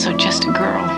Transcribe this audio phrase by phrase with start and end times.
[0.00, 0.88] also just a girl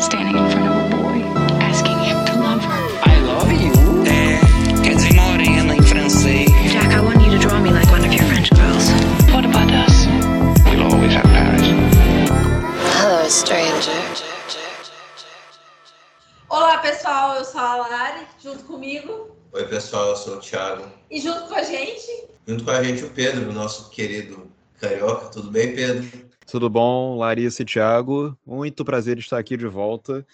[0.00, 1.18] standing in front of a boy,
[1.58, 2.82] asking him to love her.
[3.02, 3.72] I love you.
[4.06, 4.38] É,
[4.84, 6.48] quer dizer morena em francês.
[6.70, 8.88] Jack, I want you to draw me like one of your French girls.
[9.32, 10.06] What about us?
[10.64, 11.66] We'll always have Paris.
[13.00, 13.90] Hello, stranger.
[16.48, 20.84] Olá pessoal, eu sou a Lari, junto comigo Oi, pessoal, eu sou o Thiago.
[21.10, 24.48] e junto com a gente Junto com a gente o Pedro, nosso querido
[24.80, 25.26] carioca.
[25.30, 26.25] Tudo bem, Pedro?
[26.46, 28.36] Tudo bom, Larissa e Thiago?
[28.46, 30.24] Muito prazer estar aqui de volta.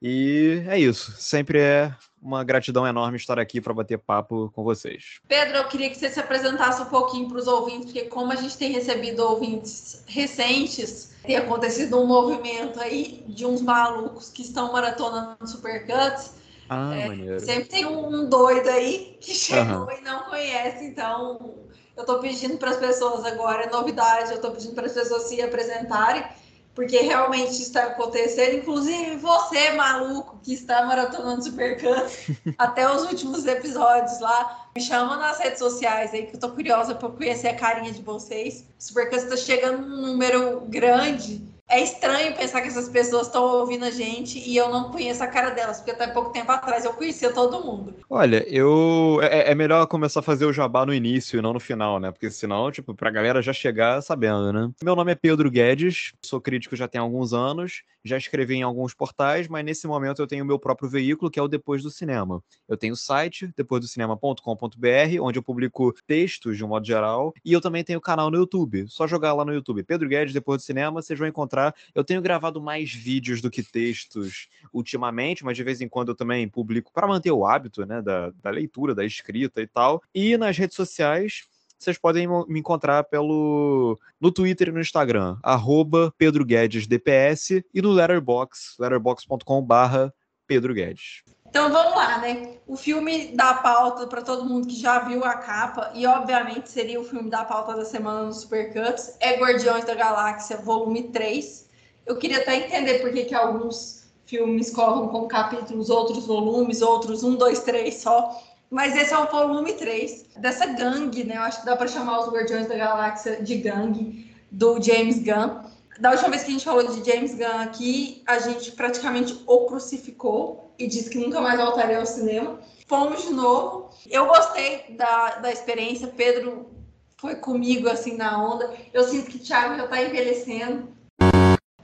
[0.00, 1.12] E é isso.
[1.18, 5.20] Sempre é uma gratidão enorme estar aqui para bater papo com vocês.
[5.28, 8.36] Pedro, eu queria que você se apresentasse um pouquinho para os ouvintes, porque como a
[8.36, 14.72] gente tem recebido ouvintes recentes, tem acontecido um movimento aí de uns malucos que estão
[14.72, 16.32] maratonando Supercuts.
[16.70, 17.40] Ah, É, maneiro.
[17.40, 19.98] Sempre tem um doido aí que chegou Aham.
[19.98, 21.67] e não conhece, então
[21.98, 25.24] eu tô pedindo para as pessoas agora, é novidade, eu tô pedindo para as pessoas
[25.24, 26.24] se apresentarem,
[26.72, 34.20] porque realmente está acontecendo, inclusive você, maluco, que está maratonando Supercuts até os últimos episódios
[34.20, 37.90] lá, me chama nas redes sociais aí, que eu tô curiosa para conhecer a carinha
[37.90, 38.64] de vocês.
[38.78, 43.90] Supercuts está chegando num número grande, é estranho pensar que essas pessoas estão ouvindo a
[43.90, 47.32] gente e eu não conheço a cara delas, porque até pouco tempo atrás eu conhecia
[47.32, 47.94] todo mundo.
[48.08, 49.20] Olha, eu.
[49.22, 52.10] É, é melhor começar a fazer o jabá no início e não no final, né?
[52.10, 54.70] Porque senão, tipo, pra galera já chegar sabendo, né?
[54.82, 58.94] Meu nome é Pedro Guedes, sou crítico já tem alguns anos, já escrevi em alguns
[58.94, 61.90] portais, mas nesse momento eu tenho o meu próprio veículo, que é o Depois do
[61.90, 62.42] Cinema.
[62.68, 67.60] Eu tenho o site, depoisdocinema.com.br, onde eu publico textos de um modo geral, e eu
[67.60, 68.86] também tenho o canal no YouTube.
[68.88, 71.74] Só jogar lá no YouTube, Pedro Guedes, Depois do Cinema, vocês vão encontrar.
[71.94, 76.14] Eu tenho gravado mais vídeos do que textos ultimamente, mas de vez em quando eu
[76.14, 80.02] também publico para manter o hábito, né, da, da leitura, da escrita e tal.
[80.14, 81.46] E nas redes sociais,
[81.78, 87.80] vocês podem me encontrar pelo no Twitter e no Instagram, arroba Pedro Guedes DPS, e
[87.80, 90.12] no Letterbox, letterbox.com/barra
[90.46, 91.22] Pedro Guedes.
[91.48, 92.56] Então vamos lá, né?
[92.66, 97.00] O filme da pauta para todo mundo que já viu a capa, e obviamente seria
[97.00, 101.68] o filme da pauta da semana no Supercuts, é Guardiões da Galáxia, volume 3.
[102.04, 107.24] Eu queria até entender por que, que alguns filmes correm com capítulos, outros volumes, outros
[107.24, 108.38] 1, 2, 3 só.
[108.70, 111.36] Mas esse é o volume 3 dessa gangue, né?
[111.36, 115.62] Eu acho que dá para chamar os Guardiões da Galáxia de gangue do James Gunn.
[115.98, 119.66] Da última vez que a gente falou de James Gunn aqui, a gente praticamente o
[119.66, 122.60] crucificou e disse que nunca mais voltaria ao cinema.
[122.86, 123.90] Fomos de novo.
[124.06, 126.06] Eu gostei da, da experiência.
[126.06, 126.70] Pedro
[127.16, 128.72] foi comigo assim na onda.
[128.92, 130.88] Eu sinto que o Thiago já tá envelhecendo,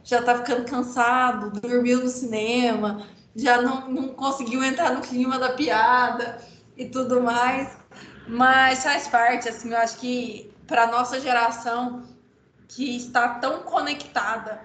[0.04, 5.50] já tá ficando cansado, dormiu no cinema, já não, não conseguiu entrar no clima da
[5.50, 6.38] piada
[6.76, 7.76] e tudo mais.
[8.26, 12.02] Mas faz parte, assim, eu acho que para nossa geração
[12.68, 14.60] que está tão conectada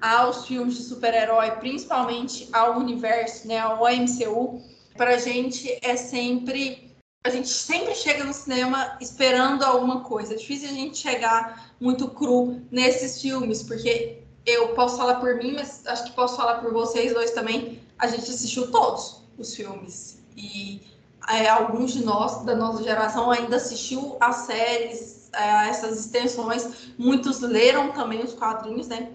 [0.00, 4.62] aos filmes de super-herói, principalmente ao universo, né, ao MCU,
[4.96, 6.86] para gente é sempre
[7.24, 10.34] a gente sempre chega no cinema esperando alguma coisa.
[10.34, 15.54] É difícil a gente chegar muito cru nesses filmes, porque eu posso falar por mim,
[15.54, 17.82] mas acho que posso falar por vocês dois também.
[17.98, 20.80] A gente assistiu todos os filmes e
[21.28, 26.92] é, alguns de nós da nossa geração ainda assistiu as séries, é, essas extensões.
[26.98, 29.10] Muitos leram também os quadrinhos, né?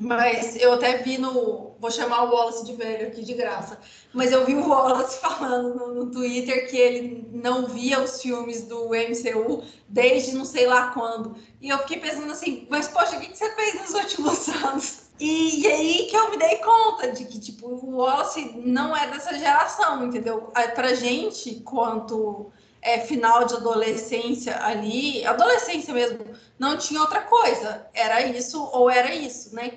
[0.00, 1.72] Mas eu até vi no.
[1.80, 3.80] Vou chamar o Wallace de velho aqui de graça.
[4.12, 8.62] Mas eu vi o Wallace falando no, no Twitter que ele não via os filmes
[8.62, 11.36] do MCU desde não sei lá quando.
[11.60, 15.07] E eu fiquei pensando assim, mas poxa, o que você fez nos últimos anos?
[15.20, 19.08] E, e aí que eu me dei conta de que, tipo, o Wallace não é
[19.08, 20.52] dessa geração, entendeu?
[20.74, 26.20] Pra gente, quanto é, final de adolescência ali, adolescência mesmo,
[26.58, 27.86] não tinha outra coisa.
[27.92, 29.72] Era isso ou era isso, né?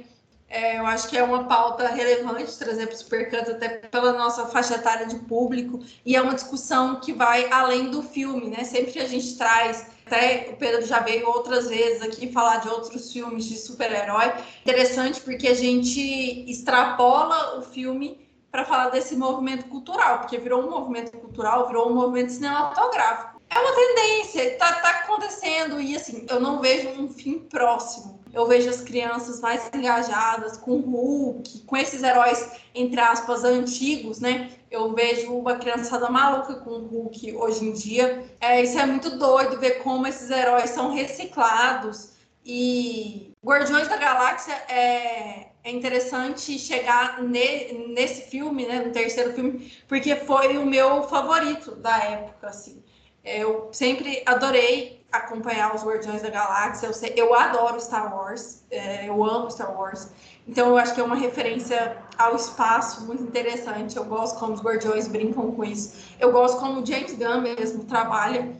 [0.47, 4.46] É, eu acho que é uma pauta relevante trazer para o Supercanto, até pela nossa
[4.47, 8.66] faixa etária de público, e é uma discussão que vai além do filme, né?
[8.66, 12.68] Sempre que a gente traz, até o Pedro já veio outras vezes aqui falar de
[12.68, 14.34] outros filmes de super-herói,
[14.66, 16.02] interessante porque a gente
[16.50, 18.20] extrapola o filme
[18.52, 23.41] para falar desse movimento cultural, porque virou um movimento cultural, virou um movimento cinematográfico.
[23.50, 28.21] É uma tendência, tá, tá acontecendo, e assim, eu não vejo um fim próximo.
[28.34, 34.52] Eu vejo as crianças mais engajadas com Hulk, com esses heróis, entre aspas, antigos, né?
[34.70, 38.24] Eu vejo uma criançada maluca com Hulk hoje em dia.
[38.40, 42.12] É, isso é muito doido ver como esses heróis são reciclados.
[42.46, 49.72] E Guardiões da Galáxia é, é interessante chegar ne, nesse filme, né, no terceiro filme,
[49.88, 52.84] porque foi o meu favorito da época, assim.
[53.24, 56.87] Eu sempre adorei acompanhar os Guardiões da Galáxia.
[56.87, 60.09] Eu, sei, eu adoro Star Wars, é, eu amo Star Wars.
[60.47, 63.97] Então eu acho que é uma referência ao espaço muito interessante.
[63.97, 66.16] Eu gosto como os Guardiões brincam com isso.
[66.19, 68.55] Eu gosto como o James Gunn mesmo trabalha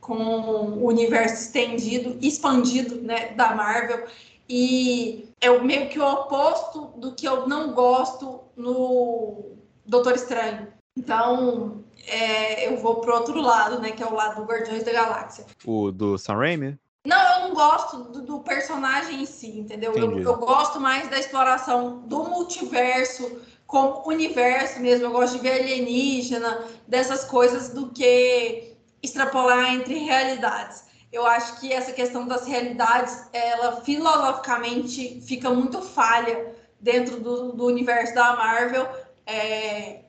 [0.00, 4.06] com o universo estendido, expandido né, da Marvel.
[4.48, 10.68] E é meio que o oposto do que eu não gosto no Doutor Estranho.
[10.96, 13.92] Então, é, eu vou pro outro lado, né?
[13.92, 15.44] Que é o lado do Guardiões da Galáxia.
[15.64, 16.78] O do Sam Raimi?
[17.06, 19.94] Não, eu não gosto do, do personagem em si, entendeu?
[19.94, 25.06] Eu, eu, gosto mais da exploração do multiverso como universo mesmo.
[25.06, 30.84] Eu gosto de ver alienígena, dessas coisas, do que extrapolar entre realidades.
[31.10, 37.64] Eu acho que essa questão das realidades, ela filosoficamente fica muito falha dentro do, do
[37.64, 38.86] universo da Marvel.
[39.24, 40.00] É,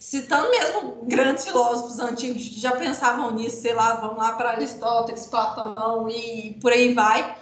[0.00, 5.26] citando mesmo grandes filósofos antigos que já pensavam nisso, sei lá, vamos lá para Aristóteles,
[5.26, 7.36] Platão e por aí vai.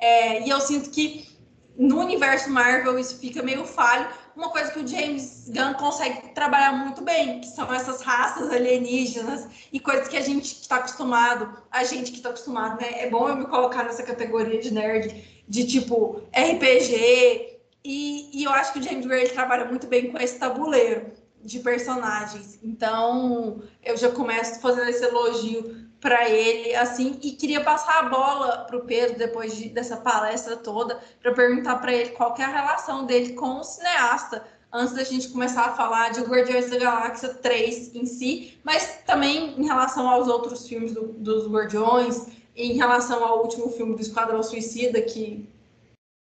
[0.00, 1.28] É, e eu sinto que
[1.76, 4.08] no universo Marvel isso fica meio falho.
[4.34, 9.46] Uma coisa que o James Gunn consegue trabalhar muito bem, que são essas raças alienígenas
[9.70, 13.02] e coisas que a gente está acostumado, a gente que está acostumado, né?
[13.02, 18.50] É bom eu me colocar nessa categoria de nerd, de tipo RPG, e, e eu
[18.50, 21.17] acho que o James Gunn trabalha muito bem com esse tabuleiro
[21.48, 22.58] de personagens.
[22.62, 28.66] Então, eu já começo fazendo esse elogio para ele, assim, e queria passar a bola
[28.66, 32.48] para o Pedro depois de, dessa palestra toda, para perguntar para ele qual é a
[32.48, 37.30] relação dele com o cineasta, antes da gente começar a falar de Guardiões da Galáxia
[37.30, 43.24] 3 em si, mas também em relação aos outros filmes do, dos Guardiões, em relação
[43.24, 45.48] ao último filme do Esquadrão Suicida, que,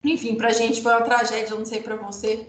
[0.04, 2.46] enfim, para a gente foi uma tragédia, não sei para você.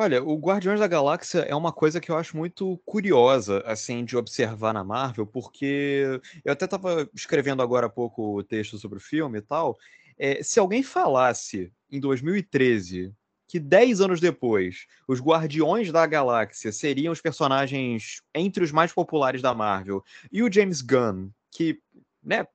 [0.00, 4.16] Olha, o Guardiões da Galáxia é uma coisa que eu acho muito curiosa, assim, de
[4.16, 9.00] observar na Marvel, porque eu até estava escrevendo agora há pouco o texto sobre o
[9.00, 9.76] filme e tal.
[10.16, 13.12] É, se alguém falasse em 2013
[13.48, 19.42] que 10 anos depois os Guardiões da Galáxia seriam os personagens entre os mais populares
[19.42, 21.80] da Marvel e o James Gunn, que,
[22.22, 22.46] né,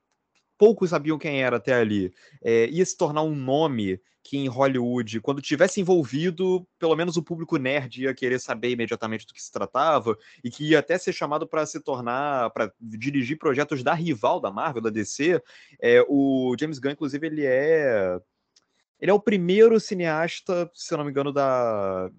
[0.57, 2.11] poucos sabiam quem era até ali,
[2.43, 7.23] é, ia se tornar um nome que em Hollywood, quando tivesse envolvido, pelo menos o
[7.23, 11.11] público nerd ia querer saber imediatamente do que se tratava e que ia até ser
[11.11, 15.41] chamado para se tornar, para dirigir projetos da rival da Marvel, da DC.
[15.81, 18.17] É, o James Gunn, inclusive, ele é
[18.99, 22.09] ele é o primeiro cineasta, se não me engano, da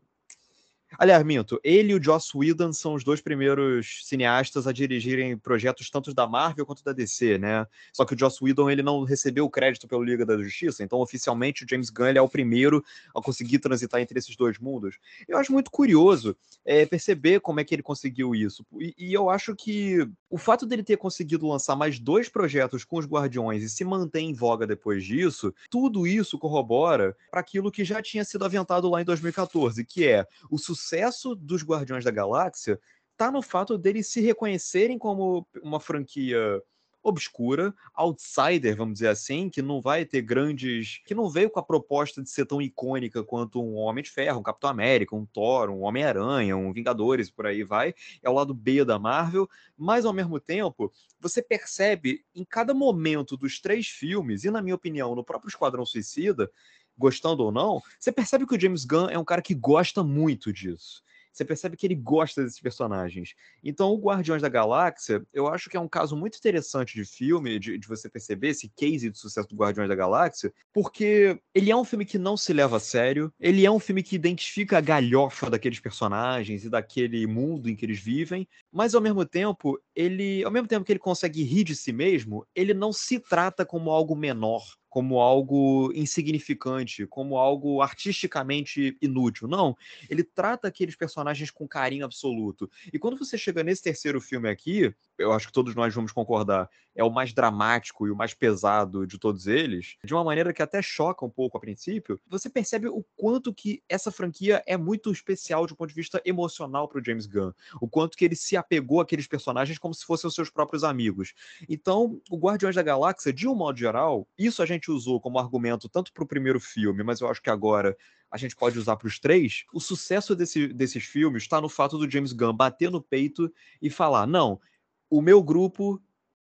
[0.97, 5.91] Aliás, minto, ele e o Joss Whedon são os dois primeiros cineastas a dirigirem projetos
[5.91, 7.67] tanto da Marvel quanto da DC, né?
[7.93, 11.01] Só que o Joss Whedon ele não recebeu o crédito pelo Liga da Justiça, então
[11.01, 14.99] oficialmente o James Gunn é o primeiro a conseguir transitar entre esses dois mundos.
[15.27, 18.65] Eu acho muito curioso é, perceber como é que ele conseguiu isso.
[18.79, 22.99] E, e, eu acho que o fato dele ter conseguido lançar mais dois projetos com
[22.99, 27.85] os Guardiões e se manter em voga depois disso, tudo isso corrobora para aquilo que
[27.85, 32.11] já tinha sido aventado lá em 2014, que é o sucesso sucesso dos Guardiões da
[32.11, 32.79] Galáxia
[33.13, 36.63] está no fato deles se reconhecerem como uma franquia
[37.03, 41.03] obscura, outsider, vamos dizer assim, que não vai ter grandes.
[41.05, 44.41] que não veio com a proposta de ser tão icônica quanto um Homem de Ferro,
[44.41, 47.95] um Capitão América, um Thor, um Homem-Aranha, um Vingadores, por aí vai.
[48.23, 50.91] É o lado B da Marvel, mas ao mesmo tempo,
[51.21, 55.85] você percebe em cada momento dos três filmes, e na minha opinião, no próprio Esquadrão
[55.85, 56.51] Suicida,
[56.97, 60.53] gostando ou não, você percebe que o James Gunn é um cara que gosta muito
[60.53, 61.03] disso.
[61.35, 63.35] Você percebe que ele gosta desses personagens.
[63.63, 67.59] Então, o Guardiões da Galáxia, eu acho que é um caso muito interessante de filme,
[67.59, 71.77] de, de você perceber esse case de sucesso do Guardiões da Galáxia, porque ele é
[71.77, 74.81] um filme que não se leva a sério, ele é um filme que identifica a
[74.81, 80.45] galhofa daqueles personagens e daquele mundo em que eles vivem, mas ao mesmo tempo, ele,
[80.45, 83.91] ao mesmo tempo que ele consegue rir de si mesmo, ele não se trata como
[83.91, 84.63] algo menor
[84.95, 89.49] como algo insignificante, como algo artisticamente inútil.
[89.49, 89.77] Não,
[90.09, 92.71] ele trata aqueles personagens com carinho absoluto.
[92.93, 96.71] E quando você chega nesse terceiro filme aqui, eu acho que todos nós vamos concordar,
[96.95, 100.63] é o mais dramático e o mais pesado de todos eles, de uma maneira que
[100.63, 105.11] até choca um pouco a princípio, você percebe o quanto que essa franquia é muito
[105.11, 108.57] especial de ponto de vista emocional para o James Gunn, o quanto que ele se
[108.57, 111.33] apegou àqueles personagens como se fossem os seus próprios amigos.
[111.69, 115.39] Então, o Guardiões da Galáxia, de um modo geral, isso a gente gente usou como
[115.39, 117.97] argumento tanto para o primeiro filme, mas eu acho que agora
[118.31, 121.97] a gente pode usar para os três, o sucesso desse, desses filmes está no fato
[121.97, 124.61] do James Gunn bater no peito e falar: não,
[125.09, 126.03] o meu grupo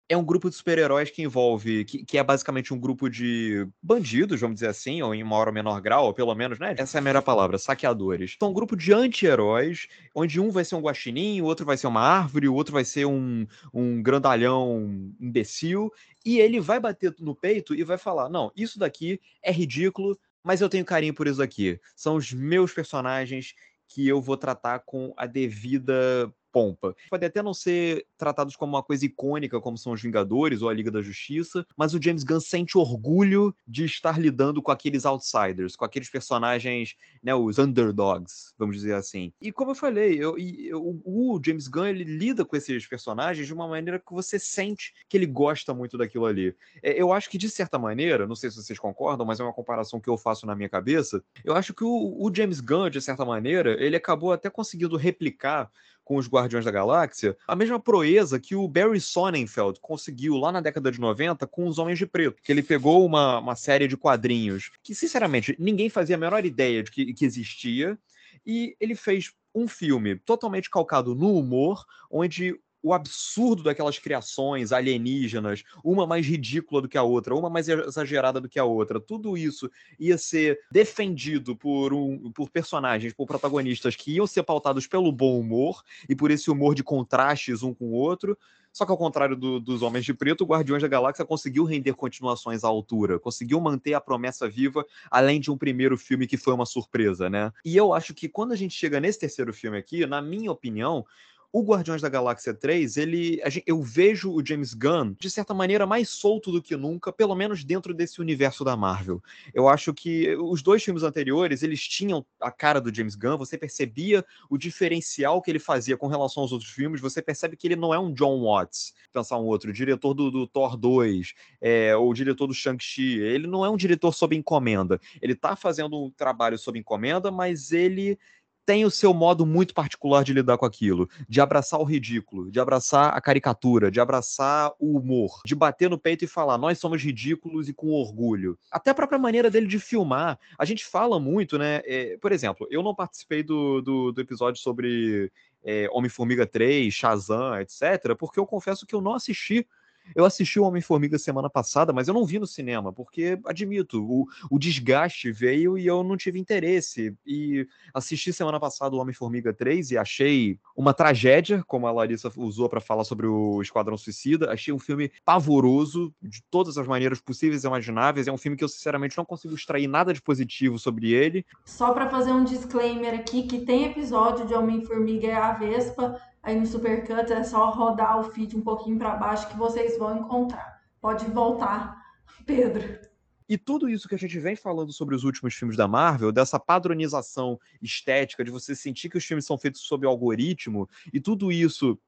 [0.08, 4.40] é um grupo de super-heróis que envolve, que, que, é basicamente um grupo de bandidos,
[4.40, 6.74] vamos dizer assim, ou em maior ou menor grau, ou pelo menos, né?
[6.78, 8.36] Essa é a melhor palavra, saqueadores.
[8.38, 11.88] São um grupo de anti-heróis, onde um vai ser um guaxinim, o outro vai ser
[11.88, 15.90] uma árvore, o outro vai ser um, um grandalhão imbecil,
[16.24, 20.60] e ele vai bater no peito e vai falar: não, isso daqui é ridículo, mas
[20.60, 21.80] eu tenho carinho por isso aqui.
[21.96, 23.54] São os meus personagens
[23.88, 26.96] que eu vou tratar com a devida pompa.
[27.10, 30.72] Podem até não ser tratados como uma coisa icônica, como são os Vingadores ou a
[30.72, 35.76] Liga da Justiça, mas o James Gunn sente orgulho de estar lidando com aqueles outsiders,
[35.76, 39.34] com aqueles personagens, né, os underdogs, vamos dizer assim.
[39.38, 43.52] E como eu falei, eu, eu, o James Gunn ele lida com esses personagens de
[43.52, 46.56] uma maneira que você sente que ele gosta muito daquilo ali.
[46.82, 49.52] É, eu acho que, de certa maneira, não sei se vocês concordam, mas é uma
[49.52, 53.02] comparação que eu faço na minha cabeça, eu acho que o, o James Gunn, de
[53.02, 55.70] certa maneira, ele acabou até conseguindo replicar
[56.06, 60.60] com os Guardiões da Galáxia, a mesma proeza que o Barry Sonnenfeld conseguiu lá na
[60.60, 63.96] década de 90 com os Homens de Preto, que ele pegou uma, uma série de
[63.96, 67.98] quadrinhos que, sinceramente, ninguém fazia a menor ideia de que, que existia,
[68.46, 75.64] e ele fez um filme totalmente calcado no humor, onde o absurdo daquelas criações alienígenas,
[75.82, 79.36] uma mais ridícula do que a outra, uma mais exagerada do que a outra, tudo
[79.36, 85.10] isso ia ser defendido por, um, por personagens, por protagonistas que iam ser pautados pelo
[85.10, 88.36] bom humor e por esse humor de contrastes um com o outro.
[88.76, 91.94] Só que ao contrário do, dos Homens de Preto, o Guardiões da Galáxia conseguiu render
[91.94, 96.52] continuações à altura, conseguiu manter a promessa viva, além de um primeiro filme que foi
[96.52, 97.50] uma surpresa, né?
[97.64, 101.06] E eu acho que quando a gente chega nesse terceiro filme aqui, na minha opinião,
[101.52, 106.08] o Guardiões da Galáxia 3, ele, eu vejo o James Gunn, de certa maneira, mais
[106.08, 109.22] solto do que nunca, pelo menos dentro desse universo da Marvel.
[109.54, 113.56] Eu acho que os dois filmes anteriores, eles tinham a cara do James Gunn, você
[113.56, 117.76] percebia o diferencial que ele fazia com relação aos outros filmes, você percebe que ele
[117.76, 122.10] não é um John Watts, pensar um outro, diretor do, do Thor 2, é, ou
[122.10, 126.10] o diretor do Shang-Chi, ele não é um diretor sob encomenda, ele tá fazendo um
[126.10, 128.18] trabalho sob encomenda, mas ele
[128.66, 132.58] tem o seu modo muito particular de lidar com aquilo, de abraçar o ridículo, de
[132.58, 137.00] abraçar a caricatura, de abraçar o humor, de bater no peito e falar, nós somos
[137.00, 138.58] ridículos e com orgulho.
[138.70, 140.36] Até a própria maneira dele de filmar.
[140.58, 141.80] A gente fala muito, né?
[141.84, 145.30] É, por exemplo, eu não participei do, do, do episódio sobre
[145.64, 149.66] é, Homem-Formiga 3, Shazam, etc., porque eu confesso que eu não assisti
[150.14, 154.26] eu assisti o Homem-Formiga semana passada, mas eu não vi no cinema, porque, admito, o,
[154.50, 157.14] o desgaste veio e eu não tive interesse.
[157.26, 162.68] E assisti semana passada o Homem-Formiga 3 e achei uma tragédia, como a Larissa usou
[162.68, 164.50] para falar sobre o Esquadrão Suicida.
[164.50, 168.26] Achei um filme pavoroso, de todas as maneiras possíveis e imagináveis.
[168.26, 171.44] É um filme que eu, sinceramente, não consigo extrair nada de positivo sobre ele.
[171.64, 176.58] Só para fazer um disclaimer aqui, que tem episódio de Homem-Formiga e a Vespa aí
[176.58, 180.80] no Supercut é só rodar o feed um pouquinho para baixo que vocês vão encontrar.
[181.00, 182.00] Pode voltar,
[182.46, 183.00] Pedro.
[183.48, 186.58] E tudo isso que a gente vem falando sobre os últimos filmes da Marvel, dessa
[186.58, 191.98] padronização estética, de você sentir que os filmes são feitos sob algoritmo, e tudo isso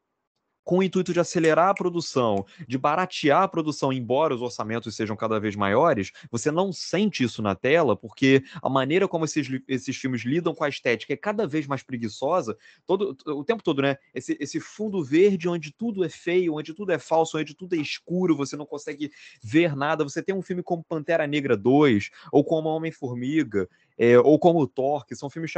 [0.68, 5.16] com o intuito de acelerar a produção, de baratear a produção, embora os orçamentos sejam
[5.16, 9.96] cada vez maiores, você não sente isso na tela, porque a maneira como esses, esses
[9.96, 13.96] filmes lidam com a estética é cada vez mais preguiçosa, todo, o tempo todo, né?
[14.14, 17.78] Esse, esse fundo verde onde tudo é feio, onde tudo é falso, onde tudo é
[17.78, 19.10] escuro, você não consegue
[19.42, 20.04] ver nada.
[20.04, 23.66] Você tem um filme como Pantera Negra 2 ou como Homem-Formiga,
[23.98, 25.52] é, ou como o Thor, que são filmes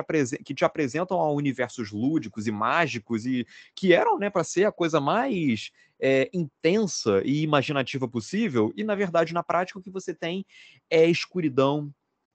[0.45, 4.73] que te apresentam a universos lúdicos e mágicos e que eram, né, para ser a
[4.73, 5.71] coisa mais
[6.01, 10.47] é, intensa e imaginativa possível, e na verdade, na prática, o que você tem
[10.89, 11.93] é escuridão,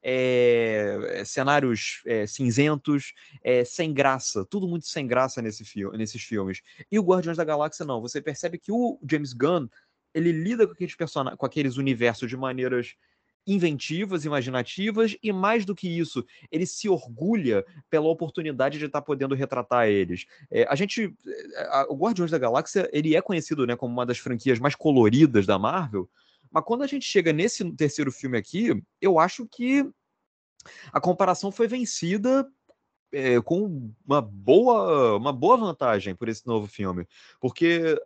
[0.07, 6.62] é, cenários é, cinzentos, é, sem graça, tudo muito sem graça nesse fi nesses filmes.
[6.91, 9.67] E o Guardiões da Galáxia não, você percebe que o James Gunn
[10.13, 12.95] ele lida com aqueles, com aqueles universos de maneiras
[13.48, 19.06] inventivas, imaginativas, e mais do que isso, ele se orgulha pela oportunidade de estar tá
[19.06, 20.25] podendo retratar eles.
[20.50, 24.06] É, a gente, é, a, o Guardiões da Galáxia, ele é conhecido né, como uma
[24.06, 26.10] das franquias mais coloridas da Marvel,
[26.52, 29.86] mas quando a gente chega nesse terceiro filme aqui, eu acho que
[30.92, 32.48] a comparação foi vencida
[33.12, 37.08] é, com uma boa, uma boa vantagem por esse novo filme,
[37.40, 37.98] porque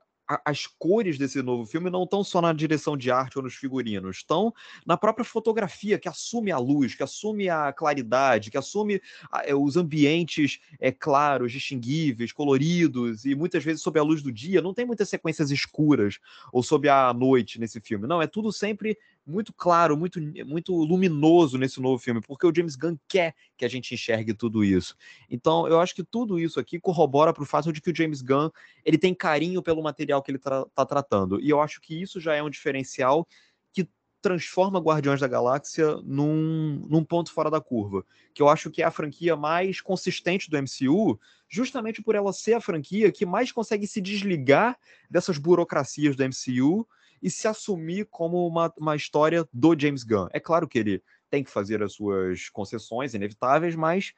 [0.45, 4.17] as cores desse novo filme não estão só na direção de arte ou nos figurinos,
[4.17, 4.53] estão
[4.85, 9.01] na própria fotografia, que assume a luz, que assume a claridade, que assume
[9.43, 14.61] é, os ambientes é, claros, distinguíveis, coloridos, e muitas vezes sob a luz do dia.
[14.61, 16.19] Não tem muitas sequências escuras
[16.53, 18.05] ou sob a noite nesse filme.
[18.05, 18.97] Não, é tudo sempre
[19.29, 23.67] muito claro, muito, muito luminoso nesse novo filme, porque o James Gunn quer que a
[23.69, 24.95] gente enxergue tudo isso.
[25.29, 28.21] Então, eu acho que tudo isso aqui corrobora para o fato de que o James
[28.21, 28.49] Gunn
[28.83, 31.39] ele tem carinho pelo material que ele está tra tratando.
[31.39, 33.27] E eu acho que isso já é um diferencial
[33.71, 33.87] que
[34.21, 38.03] transforma Guardiões da Galáxia num, num ponto fora da curva.
[38.33, 42.53] Que eu acho que é a franquia mais consistente do MCU, justamente por ela ser
[42.53, 44.77] a franquia que mais consegue se desligar
[45.09, 46.87] dessas burocracias do MCU
[47.21, 50.27] e se assumir como uma, uma história do James Gunn.
[50.31, 54.13] É claro que ele tem que fazer as suas concessões inevitáveis, mas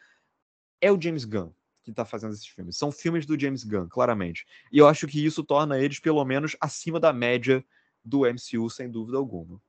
[0.80, 1.52] é o James Gunn
[1.84, 2.78] que está fazendo esses filmes.
[2.78, 4.46] São filmes do James Gunn, claramente.
[4.72, 7.64] E eu acho que isso torna eles, pelo menos, acima da média
[8.04, 9.60] do MCU, sem dúvida alguma.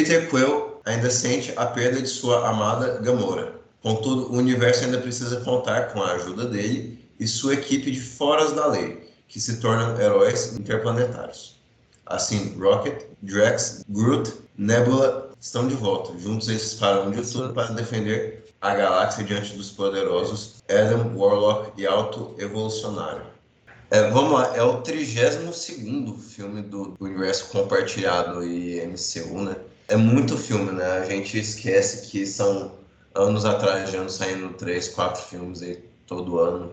[0.00, 3.60] Peter Quill ainda sente a perda de sua amada Gamora.
[3.82, 8.52] Contudo, o universo ainda precisa contar com a ajuda dele e sua equipe de foras
[8.52, 11.60] da lei, que se tornam heróis interplanetários.
[12.06, 16.18] Assim, Rocket, Drax, Groot, Nebula estão de volta.
[16.18, 21.86] Juntos eles farão de tudo para defender a galáxia diante dos poderosos Adam Warlock e
[21.86, 23.22] Alto Evolucionário.
[23.90, 25.66] É, vamos lá, é o 32
[26.22, 29.56] filme do, universo compartilhado e MCU, né?
[29.90, 30.86] É muito filme, né?
[30.98, 32.72] A gente esquece que são
[33.14, 36.72] anos atrás de anos saindo três, quatro filmes aí todo ano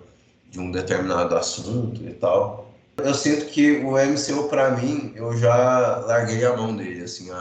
[0.52, 2.72] de um determinado assunto e tal.
[2.98, 7.38] Eu sinto que o MCU para mim eu já larguei a mão dele assim há,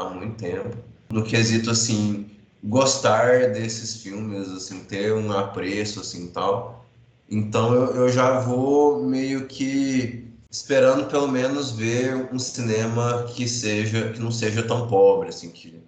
[0.00, 0.76] há, muito tempo.
[1.10, 2.30] No quesito assim
[2.64, 6.86] gostar desses filmes, assim ter um apreço assim tal.
[7.30, 14.12] Então eu, eu já vou meio que esperando pelo menos ver um cinema que seja
[14.12, 15.82] que não seja tão pobre assim que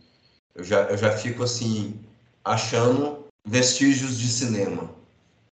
[0.54, 1.98] eu já eu já fico assim
[2.44, 4.90] achando vestígios de cinema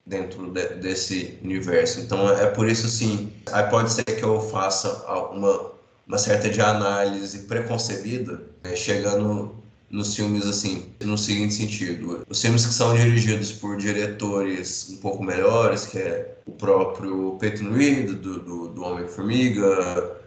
[0.05, 1.99] dentro de, desse universo.
[1.99, 4.89] Então é por isso assim aí pode ser que eu faça
[5.31, 12.23] uma uma certa de análise preconcebida né, chegando nos filmes assim, no seguinte sentido.
[12.29, 17.71] Os filmes que são dirigidos por diretores um pouco melhores, que é o próprio Peyton
[17.71, 20.17] Reed, do, do, do Homem-Formiga,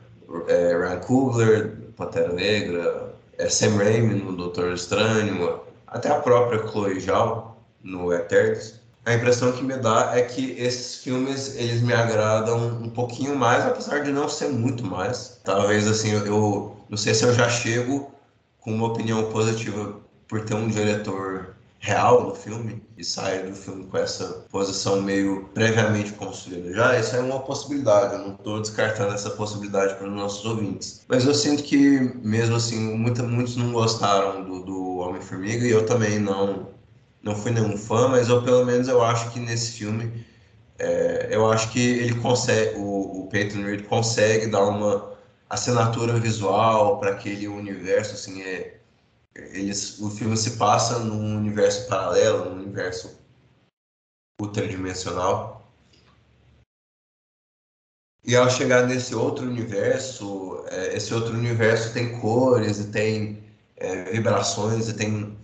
[0.48, 7.00] é, Ryan Coogler, Pantera Negra, é Sam Raimi no Doutor Estranho, até a própria Chloe
[7.00, 8.80] Zhao no Eternos.
[9.04, 13.64] A impressão que me dá é que esses filmes eles me agradam um pouquinho mais,
[13.64, 15.40] apesar de não ser muito mais.
[15.42, 18.10] Talvez assim eu, não sei se eu já chego
[18.60, 23.86] com uma opinião positiva por ter um diretor real no filme e sair do filme
[23.86, 28.14] com essa posição meio previamente construída já, isso é uma possibilidade.
[28.14, 31.02] Eu não estou descartando essa possibilidade para os nossos ouvintes.
[31.08, 35.86] Mas eu sinto que, mesmo assim, muita, muitos não gostaram do, do Homem-Formiga e eu
[35.86, 36.68] também não,
[37.22, 40.26] não fui nenhum fã, mas eu pelo menos eu acho que nesse filme,
[40.78, 45.10] é, eu acho que ele consegue, o, o Peyton Reed consegue dar uma
[45.50, 48.78] assinatura visual para aquele universo, assim, é,
[49.34, 53.18] eles, o filme se passa num universo paralelo, num universo
[54.40, 55.68] ultradimensional.
[58.24, 63.42] E ao chegar nesse outro universo, é, esse outro universo tem cores e tem
[63.76, 65.36] é, vibrações e tem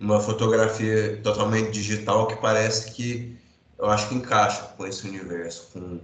[0.00, 3.36] uma fotografia totalmente digital que parece que
[3.78, 5.68] eu acho que encaixa com esse universo.
[5.72, 6.00] Com,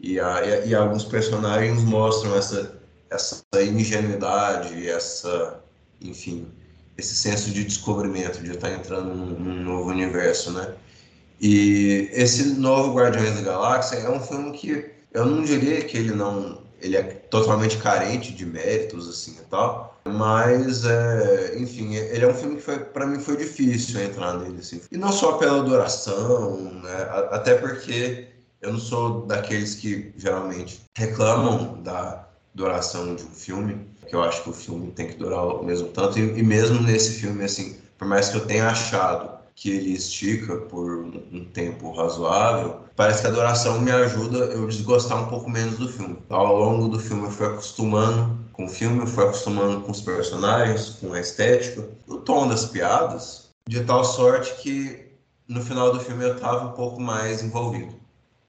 [0.00, 2.83] e, a, e, e alguns personagens mostram essa
[3.14, 5.60] essa ingenuidade, essa,
[6.00, 6.48] enfim,
[6.96, 10.74] esse senso de descobrimento, de estar entrando num, num, novo universo, né?
[11.40, 16.12] E esse novo Guardiões da Galáxia é um filme que eu não diria que ele
[16.12, 22.28] não ele é totalmente carente de méritos assim e tal, mas é, enfim, ele é
[22.28, 24.82] um filme que para mim foi difícil entrar nele assim.
[24.92, 27.08] E não só pela duração, né?
[27.30, 28.28] Até porque
[28.60, 34.42] eu não sou daqueles que geralmente reclamam da duração de um filme, que eu acho
[34.42, 37.76] que o filme tem que durar o mesmo tanto, e, e mesmo nesse filme, assim,
[37.98, 43.28] por mais que eu tenha achado que ele estica por um tempo razoável, parece que
[43.28, 46.18] a duração me ajuda eu desgostar um pouco menos do filme.
[46.28, 50.00] Ao longo do filme eu fui acostumando com o filme, eu fui acostumando com os
[50.00, 55.12] personagens, com a estética, o tom das piadas, de tal sorte que
[55.48, 57.94] no final do filme eu estava um pouco mais envolvido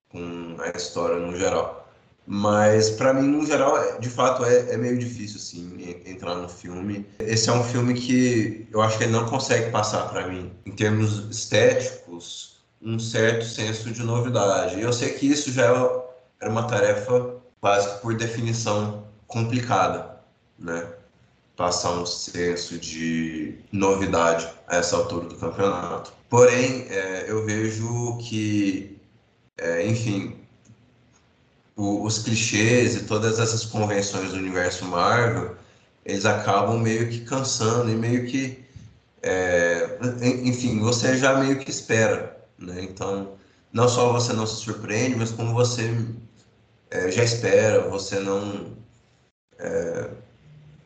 [0.10, 1.85] com a história no geral.
[2.28, 6.50] Mas para mim, no geral, é, de fato é, é, meio difícil assim entrar no
[6.50, 7.06] filme.
[7.20, 10.72] Esse é um filme que eu acho que ele não consegue passar para mim, em
[10.72, 14.78] termos estéticos, um certo senso de novidade.
[14.78, 15.66] E eu sei que isso já
[16.42, 20.20] era uma tarefa quase que por definição complicada,
[20.58, 20.88] né?
[21.56, 26.14] passar um senso de novidade a essa altura do campeonato.
[26.30, 28.98] Porém, é, eu vejo que,
[29.58, 30.36] é, enfim,
[31.76, 35.56] o, os clichês e todas essas convenções do universo Marvel,
[36.06, 38.64] eles acabam meio que cansando e meio que,
[39.22, 39.98] é,
[40.44, 42.82] enfim, você já meio que espera, né?
[42.84, 43.36] Então,
[43.74, 45.90] não só você não se surpreende, mas como você
[46.92, 48.76] é, já espera, você não
[49.60, 50.10] é,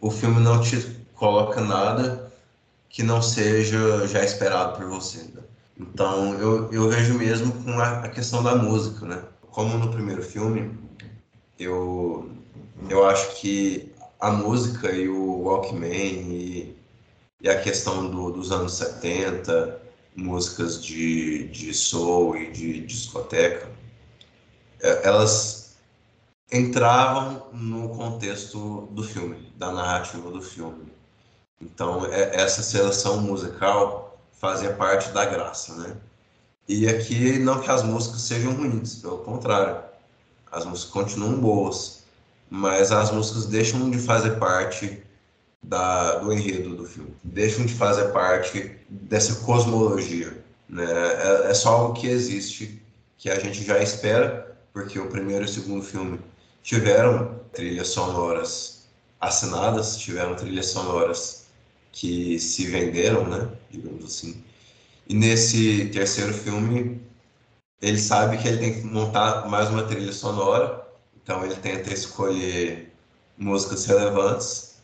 [0.02, 0.78] o filme não te
[1.15, 2.32] coloca nada
[2.89, 5.19] que não seja já esperado por você.
[5.19, 5.43] Né?
[5.78, 9.21] Então, eu, eu vejo mesmo com a, a, questão da música, né?
[9.51, 10.77] Como no primeiro filme,
[11.57, 12.29] eu,
[12.89, 16.77] eu acho que a música e o Walkman e,
[17.41, 19.81] e a questão do, dos anos 70,
[20.15, 23.69] músicas de, de soul e de discoteca,
[24.81, 25.77] é, elas
[26.51, 30.91] entravam no contexto do filme, da narrativa do filme.
[31.62, 35.97] Então, é, essa seleção musical fazia parte da graça, né?
[36.69, 39.84] E aqui, não que as músicas sejam ruins, pelo contrário,
[40.51, 42.03] as músicas continuam boas,
[42.47, 45.01] mas as músicas deixam de fazer parte
[45.63, 50.86] da, do enredo do filme, deixam de fazer parte dessa cosmologia, né?
[50.86, 52.79] É, é só algo que existe,
[53.17, 56.19] que a gente já espera, porque o primeiro e o segundo filme
[56.62, 58.86] tiveram trilhas sonoras
[59.19, 61.47] assinadas, tiveram trilhas sonoras
[61.91, 64.43] que se venderam, né, digamos assim.
[65.10, 67.02] E nesse terceiro filme,
[67.82, 72.93] ele sabe que ele tem que montar mais uma trilha sonora, então ele tenta escolher
[73.36, 74.76] músicas relevantes,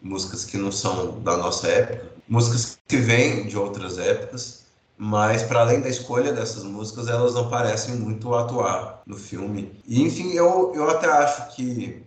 [0.00, 4.66] músicas que não são da nossa época, músicas que vêm de outras épocas,
[4.96, 9.72] mas para além da escolha dessas músicas, elas não parecem muito atuar no filme.
[9.84, 12.04] E enfim, eu, eu até acho que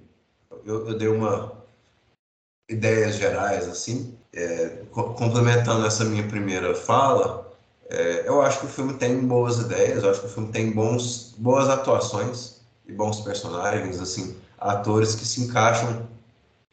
[0.66, 1.52] eu, eu dei uma
[2.70, 7.45] ideias gerais assim, é, complementando essa minha primeira fala,
[7.90, 10.72] é, eu acho que o filme tem boas ideias, eu acho que o filme tem
[10.72, 16.08] bons, boas atuações e bons personagens, assim, atores que se encaixam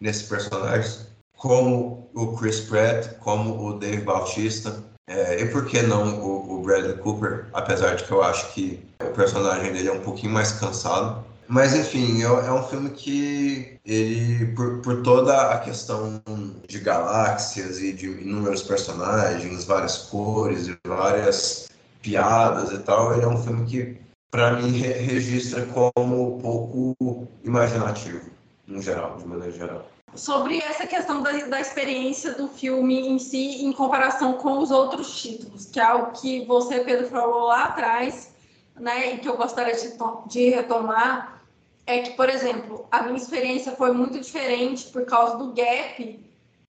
[0.00, 6.20] nesses personagens, como o Chris Pratt, como o Dave Bautista, é, e por que não
[6.20, 10.00] o, o, Bradley Cooper, apesar de que eu acho que o personagem dele é um
[10.00, 11.24] pouquinho mais cansado.
[11.48, 16.22] Mas enfim, é, um filme que ele, por, por toda a questão
[16.66, 21.68] de galáxias e de inúmeros personagens, várias cores e várias
[22.00, 23.96] piadas e tal, ele é um filme que
[24.30, 28.30] para mim re registra como pouco imaginativo,
[28.66, 29.86] no geral, de maneira geral.
[30.14, 35.20] Sobre essa questão da, da, experiência do filme em si em comparação com os outros
[35.20, 38.31] títulos, que é algo que você, Pedro, falou lá atrás,
[38.76, 41.42] né, e que eu gostaria de, de retomar,
[41.86, 46.20] é que, por exemplo, a minha experiência foi muito diferente por causa do gap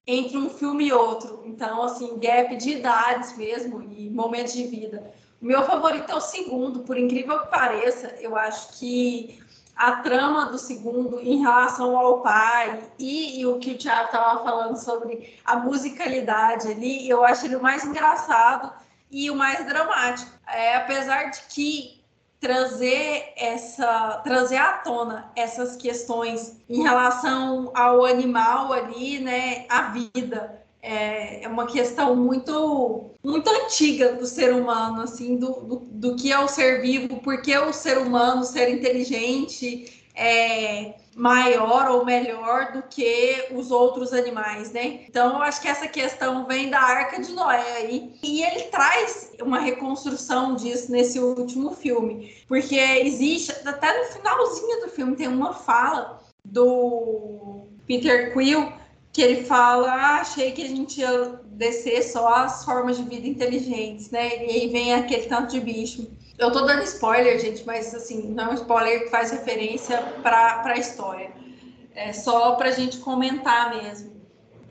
[0.06, 1.44] entre um filme e outro.
[1.46, 5.12] Então, assim, gap de idades mesmo e momentos de vida.
[5.42, 9.40] O meu favorito é o segundo, por incrível que pareça, eu acho que
[9.76, 14.44] a trama do segundo em relação ao pai e, e o que o Thiago estava
[14.44, 18.72] falando sobre a musicalidade ali, eu acho ele mais engraçado
[19.14, 20.32] e o mais dramático.
[20.48, 22.04] É, apesar de que
[22.40, 30.62] trazer essa trazer à tona essas questões em relação ao animal ali, né, a vida,
[30.82, 36.34] é, é uma questão muito muito antiga do ser humano, assim, do, do, do que
[36.34, 42.84] é o ser vivo, porque o ser humano, ser inteligente, é maior ou melhor do
[42.84, 45.02] que os outros animais, né?
[45.08, 48.14] Então, eu acho que essa questão vem da Arca de Noé aí.
[48.24, 54.90] E ele traz uma reconstrução disso nesse último filme, porque existe, até no finalzinho do
[54.90, 58.72] filme, tem uma fala do Peter Quill
[59.12, 63.28] que ele fala, ah, achei que a gente ia descer só as formas de vida
[63.28, 64.44] inteligentes, né?
[64.44, 66.12] E aí vem aquele tanto de bicho.
[66.38, 70.64] Eu tô dando spoiler, gente, mas assim, não é um spoiler que faz referência para
[70.66, 71.32] a história.
[71.94, 74.14] É só para a gente comentar mesmo.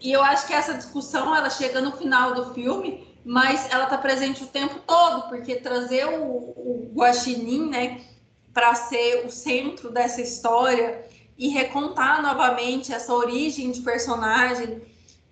[0.01, 3.97] E eu acho que essa discussão ela chega no final do filme, mas ela tá
[3.97, 8.01] presente o tempo todo, porque trazer o, o Guaxinim, né,
[8.53, 11.07] para ser o centro dessa história
[11.39, 14.83] e recontar novamente essa origem de personagem.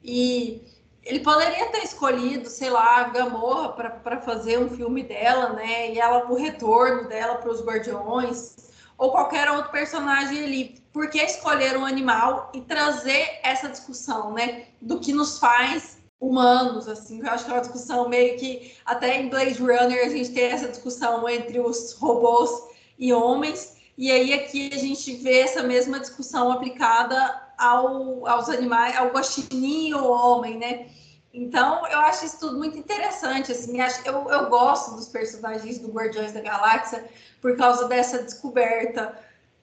[0.03, 0.63] E
[1.11, 5.93] ele poderia ter escolhido, sei lá, a Gamorra para fazer um filme dela, né?
[5.93, 8.57] E ela o retorno dela para os Guardiões,
[8.97, 10.81] ou qualquer outro personagem ali.
[10.93, 14.67] Por que escolher um animal e trazer essa discussão, né?
[14.81, 17.21] Do que nos faz humanos, assim.
[17.21, 20.45] Eu acho que é uma discussão meio que até em Blade Runner a gente tem
[20.45, 22.51] essa discussão entre os robôs
[22.97, 23.77] e homens.
[23.99, 30.05] E aí aqui a gente vê essa mesma discussão aplicada ao, aos animais, ao guaxininho
[30.05, 30.87] homem, né?
[31.33, 36.33] Então, eu acho isso tudo muito interessante, assim, eu, eu gosto dos personagens do Guardiões
[36.33, 37.05] da Galáxia
[37.41, 39.17] por causa dessa descoberta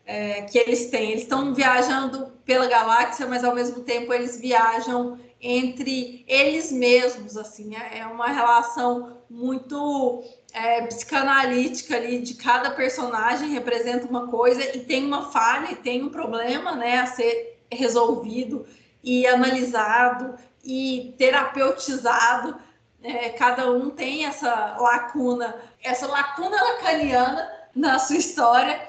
[0.06, 1.12] é, que eles têm.
[1.12, 7.76] Eles estão viajando pela galáxia, mas ao mesmo tempo eles viajam entre eles mesmos, assim,
[7.76, 14.80] é, é uma relação muito é, psicanalítica ali de cada personagem representa uma coisa e
[14.80, 18.66] tem uma falha e tem um problema, né, a ser resolvido
[19.04, 22.58] e analisado e terapeutizado.
[23.04, 28.82] É, cada um tem essa lacuna, essa lacuna lacaniana na sua história.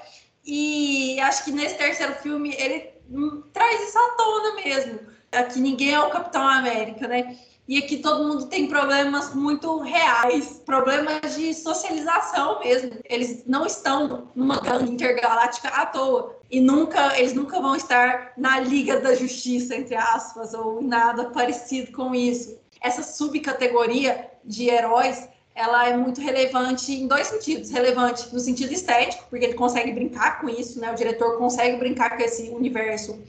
[0.45, 4.99] E acho que nesse terceiro filme ele hum, traz isso à tona mesmo.
[5.31, 7.37] Aqui ninguém é o Capitão América, né?
[7.69, 12.93] E aqui todo mundo tem problemas muito reais, problemas de socialização mesmo.
[13.07, 16.35] Eles não estão numa gangue intergaláctica à toa.
[16.49, 21.91] E nunca, eles nunca vão estar na Liga da Justiça, entre aspas, ou nada parecido
[21.91, 22.57] com isso.
[22.81, 27.69] Essa subcategoria de heróis, ela é muito relevante em dois sentidos.
[27.69, 30.91] Relevante no sentido estético, porque ele consegue brincar com isso, né?
[30.91, 33.21] O diretor consegue brincar com esse universo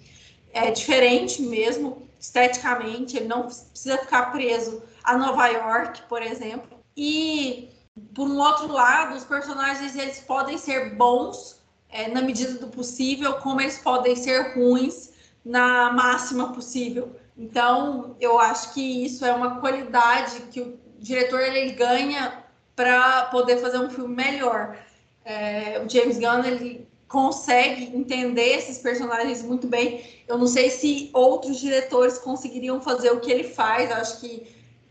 [0.53, 6.79] é diferente mesmo esteticamente, ele não precisa ficar preso a Nova York, por exemplo.
[6.97, 7.71] E
[8.15, 13.35] por um outro lado, os personagens eles podem ser bons é, na medida do possível,
[13.35, 15.11] como eles podem ser ruins
[15.45, 17.17] na máxima possível.
[17.37, 22.45] Então, eu acho que isso é uma qualidade que o diretor ele ganha
[22.77, 24.77] para poder fazer um filme melhor.
[25.25, 30.05] É, o James Gunn ele consegue entender esses personagens muito bem.
[30.29, 34.47] Eu não sei se outros diretores conseguiriam fazer o que ele faz, eu acho que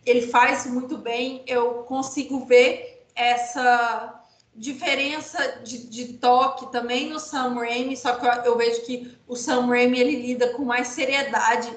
[0.05, 1.41] ele faz muito bem.
[1.47, 4.21] Eu consigo ver essa
[4.53, 9.37] diferença de, de toque também no Sam Raimi, só que eu, eu, vejo que o
[9.37, 11.71] Sam Raimi ele lida com mais seriedade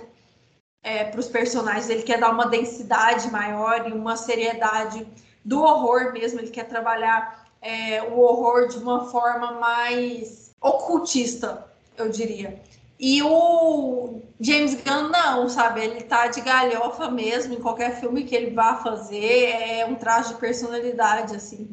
[0.82, 5.06] é, para os personagens, ele quer dar uma densidade maior e uma seriedade
[5.44, 11.64] do horror mesmo, ele quer trabalhar é, o horror de uma forma mais ocultista,
[11.96, 12.60] eu diria.
[12.98, 15.80] E o James Gunn não, sabe?
[15.80, 20.34] Ele tá de galhofa mesmo em qualquer filme que ele vá fazer, é um traje
[20.34, 21.68] de personalidade, assim.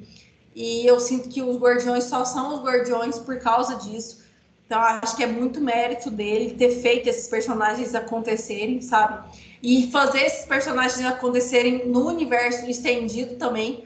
[0.55, 4.23] E eu sinto que os Guardiões só são os Guardiões por causa disso.
[4.65, 9.27] Então, acho que é muito mérito dele ter feito esses personagens acontecerem, sabe?
[9.63, 13.83] E fazer esses personagens acontecerem no universo estendido também,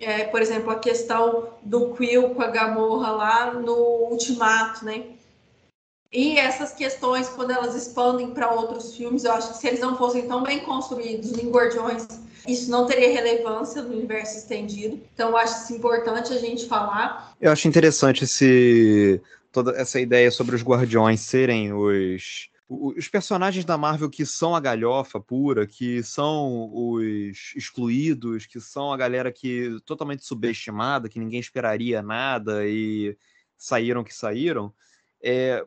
[0.00, 3.74] é, por exemplo, a questão do Quill com a Gamorra lá no
[4.10, 5.04] Ultimato, né?
[6.10, 9.96] E essas questões, quando elas expandem para outros filmes, eu acho que se eles não
[9.96, 12.06] fossem tão bem construídos em Guardiões,
[12.46, 14.98] isso não teria relevância no universo estendido.
[15.12, 17.34] Então, eu acho isso importante a gente falar.
[17.38, 19.20] Eu acho interessante esse,
[19.52, 24.60] toda essa ideia sobre os Guardiões serem os os personagens da Marvel que são a
[24.60, 31.40] galhofa pura, que são os excluídos, que são a galera que totalmente subestimada, que ninguém
[31.40, 33.16] esperaria nada e
[33.56, 34.72] saíram que saíram,
[35.22, 35.66] é,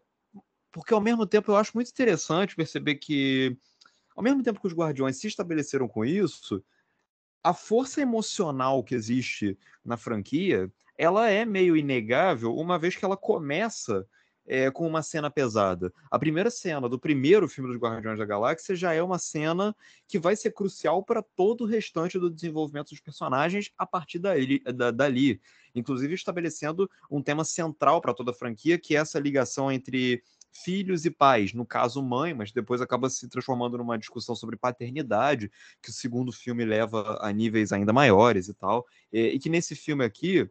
[0.71, 3.57] porque ao mesmo tempo eu acho muito interessante perceber que,
[4.15, 6.63] ao mesmo tempo que os Guardiões se estabeleceram com isso,
[7.43, 13.17] a força emocional que existe na franquia, ela é meio inegável, uma vez que ela
[13.17, 14.07] começa
[14.45, 15.93] é, com uma cena pesada.
[16.09, 19.75] A primeira cena do primeiro filme dos Guardiões da Galáxia já é uma cena
[20.07, 24.59] que vai ser crucial para todo o restante do desenvolvimento dos personagens a partir dali,
[24.59, 25.41] da, dali.
[25.73, 31.05] Inclusive estabelecendo um tema central para toda a franquia, que é essa ligação entre filhos
[31.05, 35.49] e pais, no caso mãe, mas depois acaba se transformando numa discussão sobre paternidade,
[35.81, 39.75] que o segundo filme leva a níveis ainda maiores e tal, e, e que nesse
[39.75, 40.49] filme aqui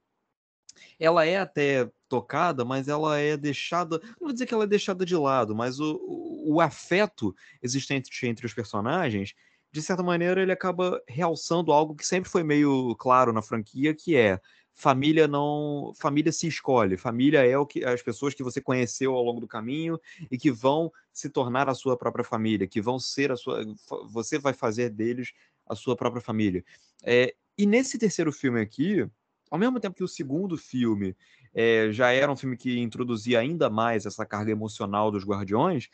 [0.98, 4.00] ela é até tocada, mas ela é deixada.
[4.20, 8.26] Não vou dizer que ela é deixada de lado, mas o, o, o afeto existente
[8.26, 9.34] entre os personagens,
[9.72, 14.16] de certa maneira, ele acaba realçando algo que sempre foi meio claro na franquia, que
[14.16, 14.40] é
[14.80, 19.22] família não família se escolhe família é o que as pessoas que você conheceu ao
[19.22, 23.30] longo do caminho e que vão se tornar a sua própria família que vão ser
[23.30, 23.62] a sua
[24.10, 25.32] você vai fazer deles
[25.66, 26.64] a sua própria família
[27.04, 29.06] é, e nesse terceiro filme aqui
[29.50, 31.16] ao mesmo tempo que o segundo filme
[31.52, 35.88] é, já era um filme que introduzia ainda mais essa carga emocional dos Guardiões,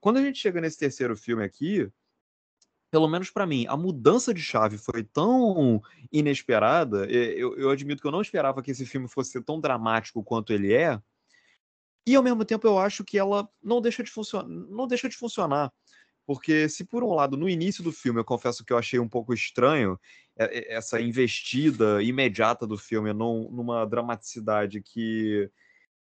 [0.00, 1.90] quando a gente chega nesse terceiro filme aqui,
[2.90, 7.06] pelo menos para mim, a mudança de chave foi tão inesperada.
[7.06, 10.72] Eu, eu, admito que eu não esperava que esse filme fosse tão dramático quanto ele
[10.72, 11.00] é.
[12.06, 15.16] E ao mesmo tempo eu acho que ela não deixa de funcionar, não deixa de
[15.16, 15.72] funcionar.
[16.26, 19.08] Porque se por um lado, no início do filme, eu confesso que eu achei um
[19.08, 19.98] pouco estranho
[20.68, 25.50] essa investida imediata do filme num, numa dramaticidade que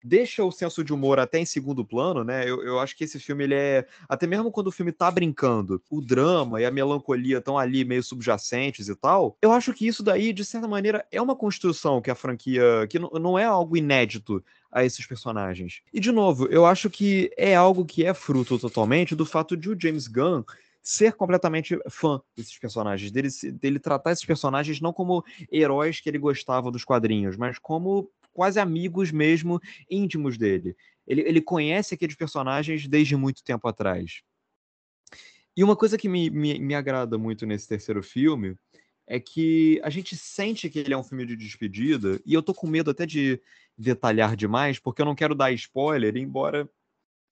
[0.04, 2.48] deixa o senso de humor até em segundo plano, né?
[2.48, 3.88] Eu, eu acho que esse filme, ele é.
[4.10, 8.04] Até mesmo quando o filme tá brincando, o drama e a melancolia estão ali meio
[8.04, 9.38] subjacentes e tal.
[9.42, 12.86] Eu acho que isso daí, de certa maneira, é uma construção que a franquia.
[12.90, 15.82] que não é algo inédito a esses personagens.
[15.94, 19.70] E, de novo, eu acho que é algo que é fruto totalmente do fato de
[19.70, 20.44] o James Gunn
[20.84, 26.20] ser completamente fã desses personagens, dele, dele tratar esses personagens não como heróis que ele
[26.20, 30.76] gostava dos quadrinhos, mas como quase amigos mesmo, íntimos dele.
[31.08, 34.22] Ele, ele conhece aqueles personagens desde muito tempo atrás.
[35.56, 38.58] E uma coisa que me, me, me agrada muito nesse terceiro filme
[39.06, 42.54] é que a gente sente que ele é um filme de despedida, e eu tô
[42.54, 43.40] com medo até de
[43.78, 46.70] detalhar demais, porque eu não quero dar spoiler, embora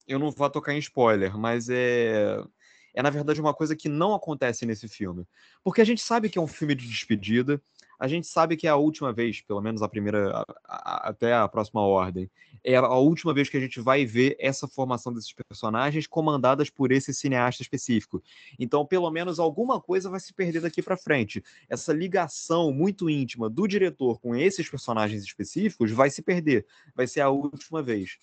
[0.07, 2.43] eu não vá tocar em spoiler, mas é
[2.93, 5.25] é na verdade uma coisa que não acontece nesse filme.
[5.63, 7.61] Porque a gente sabe que é um filme de despedida,
[8.01, 11.35] a gente sabe que é a última vez, pelo menos a primeira, a, a, até
[11.35, 12.27] a próxima ordem,
[12.63, 16.91] é a última vez que a gente vai ver essa formação desses personagens comandadas por
[16.91, 18.19] esse cineasta específico.
[18.57, 21.43] Então, pelo menos alguma coisa vai se perder daqui para frente.
[21.69, 26.65] Essa ligação muito íntima do diretor com esses personagens específicos vai se perder.
[26.95, 28.17] Vai ser a última vez.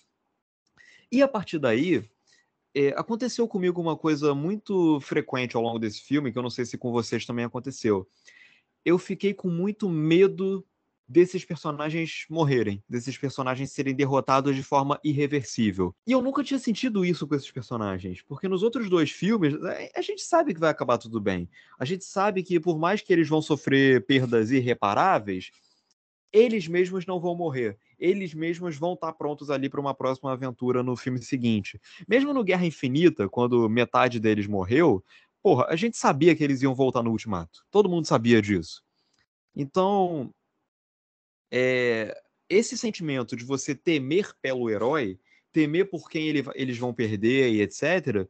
[1.09, 2.03] E a partir daí,
[2.75, 6.65] é, aconteceu comigo uma coisa muito frequente ao longo desse filme, que eu não sei
[6.65, 8.07] se com vocês também aconteceu
[8.85, 10.65] eu fiquei com muito medo
[11.07, 15.93] desses personagens morrerem, desses personagens serem derrotados de forma irreversível.
[16.05, 19.91] E eu nunca tinha sentido isso com esses personagens, porque nos outros dois filmes é,
[19.95, 21.49] a gente sabe que vai acabar tudo bem.
[21.79, 25.49] A gente sabe que por mais que eles vão sofrer perdas irreparáveis,
[26.31, 27.77] eles mesmos não vão morrer.
[27.97, 31.79] Eles mesmos vão estar prontos ali para uma próxima aventura no filme seguinte.
[32.07, 35.03] Mesmo no Guerra Infinita, quando metade deles morreu,
[35.41, 37.65] porra, a gente sabia que eles iam voltar no Ultimato.
[37.71, 38.83] Todo mundo sabia disso.
[39.55, 40.33] Então,
[41.51, 42.15] é,
[42.47, 45.19] esse sentimento de você temer pelo herói,
[45.51, 48.27] temer por quem ele, eles vão perder e etc.,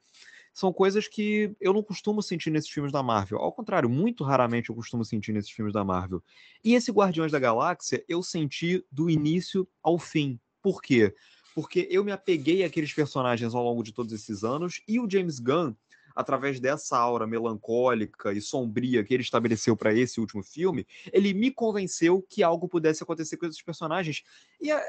[0.54, 3.40] são coisas que eu não costumo sentir nesses filmes da Marvel.
[3.40, 6.22] Ao contrário, muito raramente eu costumo sentir nesses filmes da Marvel.
[6.64, 10.40] E esse Guardiões da Galáxia eu senti do início ao fim.
[10.62, 11.14] Por quê?
[11.56, 15.40] Porque eu me apeguei àqueles personagens ao longo de todos esses anos e o James
[15.40, 15.74] Gunn
[16.20, 21.50] através dessa aura melancólica e sombria que ele estabeleceu para esse último filme, ele me
[21.50, 24.24] convenceu que algo pudesse acontecer com esses personagens.
[24.60, 24.82] E a,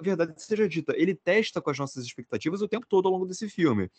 [0.00, 3.46] verdade seja dita, ele testa com as nossas expectativas o tempo todo ao longo desse
[3.46, 3.90] filme.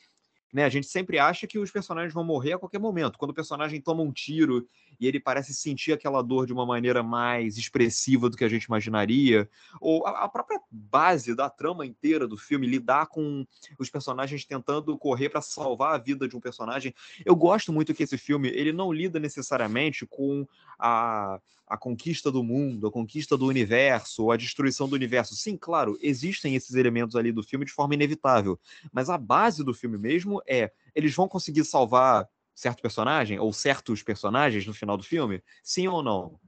[0.54, 3.18] Né, a gente sempre acha que os personagens vão morrer a qualquer momento.
[3.18, 4.68] Quando o personagem toma um tiro
[5.00, 8.66] e ele parece sentir aquela dor de uma maneira mais expressiva do que a gente
[8.66, 13.46] imaginaria, ou a, a própria base da trama inteira do filme, lidar com
[13.80, 16.94] os personagens tentando correr para salvar a vida de um personagem.
[17.26, 20.46] Eu gosto muito que esse filme ele não lida necessariamente com
[20.78, 21.40] a,
[21.72, 25.34] a conquista do mundo, a conquista do universo, a destruição do universo.
[25.36, 28.60] Sim, claro, existem esses elementos ali do filme de forma inevitável,
[28.92, 34.04] mas a base do filme mesmo é eles vão conseguir salvar certo personagem ou certos
[34.04, 35.42] personagens no final do filme?
[35.64, 36.41] Sim ou não?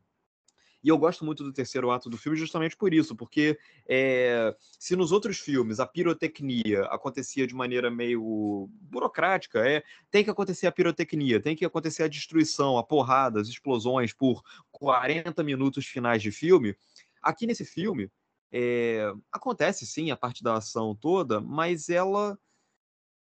[0.84, 4.96] E eu gosto muito do terceiro ato do filme justamente por isso, porque é, se
[4.96, 10.72] nos outros filmes a pirotecnia acontecia de maneira meio burocrática, é tem que acontecer a
[10.72, 16.32] pirotecnia, tem que acontecer a destruição, a porrada, as explosões por 40 minutos finais de
[16.32, 16.76] filme.
[17.22, 18.12] Aqui nesse filme
[18.52, 22.38] é, acontece sim a parte da ação toda, mas ela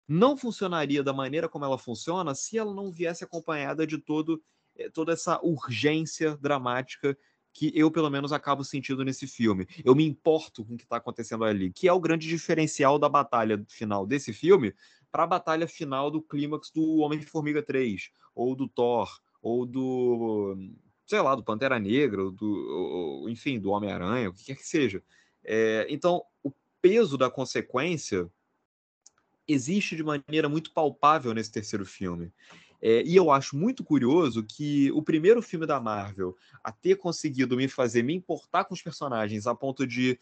[0.09, 4.42] não funcionaria da maneira como ela funciona se ela não viesse acompanhada de todo,
[4.77, 7.16] eh, toda essa urgência dramática
[7.52, 9.66] que eu, pelo menos, acabo sentindo nesse filme.
[9.84, 13.08] Eu me importo com o que está acontecendo ali, que é o grande diferencial da
[13.08, 14.74] batalha final desse filme
[15.10, 20.56] para a batalha final do clímax do Homem-Formiga 3, ou do Thor, ou do,
[21.06, 25.02] sei lá, do Pantera Negra, do, ou, enfim, do Homem-Aranha, o que quer que seja.
[25.44, 28.30] É, então, o peso da consequência
[29.46, 32.32] existe de maneira muito palpável nesse terceiro filme.
[32.84, 37.56] É, e eu acho muito curioso que o primeiro filme da Marvel a ter conseguido
[37.56, 40.18] me fazer me importar com os personagens a ponto de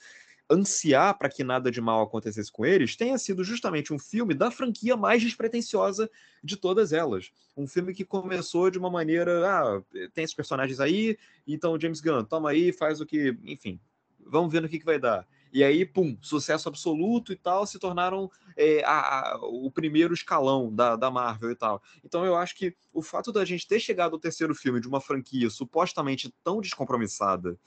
[0.50, 4.50] ansiar para que nada de mal acontecesse com eles, tenha sido justamente um filme da
[4.50, 6.10] franquia mais despretensiosa
[6.42, 7.30] de todas elas.
[7.56, 12.24] Um filme que começou de uma maneira, ah, tem esses personagens aí, então James Gunn,
[12.24, 13.80] toma aí, faz o que, enfim,
[14.18, 15.26] vamos ver no que, que vai dar.
[15.52, 20.72] E aí, pum, sucesso absoluto e tal, se tornaram é, a, a, o primeiro escalão
[20.72, 21.82] da, da Marvel e tal.
[22.04, 25.00] Então eu acho que o fato da gente ter chegado ao terceiro filme de uma
[25.00, 27.58] franquia supostamente tão descompromissada,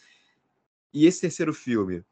[0.94, 2.04] e esse terceiro filme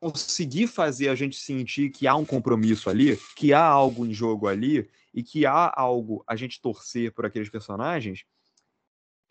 [0.00, 4.48] conseguir fazer a gente sentir que há um compromisso ali, que há algo em jogo
[4.48, 8.24] ali, e que há algo a gente torcer por aqueles personagens,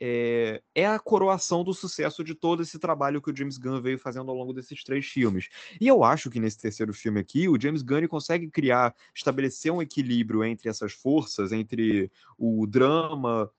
[0.04, 4.00] é, é, a coroação do sucesso de todo esse trabalho que o James Gunn veio
[4.00, 5.48] fazendo ao longo desses três filmes.
[5.80, 9.80] E eu acho que nesse terceiro filme aqui, o James Gunn consegue criar, estabelecer um
[9.80, 13.52] equilíbrio entre essas forças, entre o drama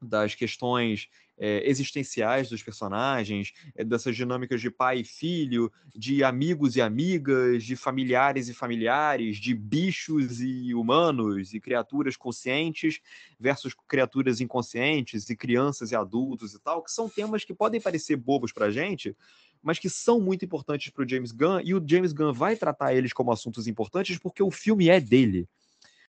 [0.00, 1.08] das questões
[1.42, 7.64] é, existenciais dos personagens, é, dessas dinâmicas de pai e filho, de amigos e amigas,
[7.64, 13.00] de familiares e familiares, de bichos e humanos, e criaturas conscientes
[13.40, 18.14] versus criaturas inconscientes, e crianças e adultos e tal, que são temas que podem parecer
[18.14, 19.16] bobos pra gente,
[19.60, 22.94] mas que são muito importantes para o James Gunn, e o James Gunn vai tratar
[22.94, 25.48] eles como assuntos importantes porque o filme é dele.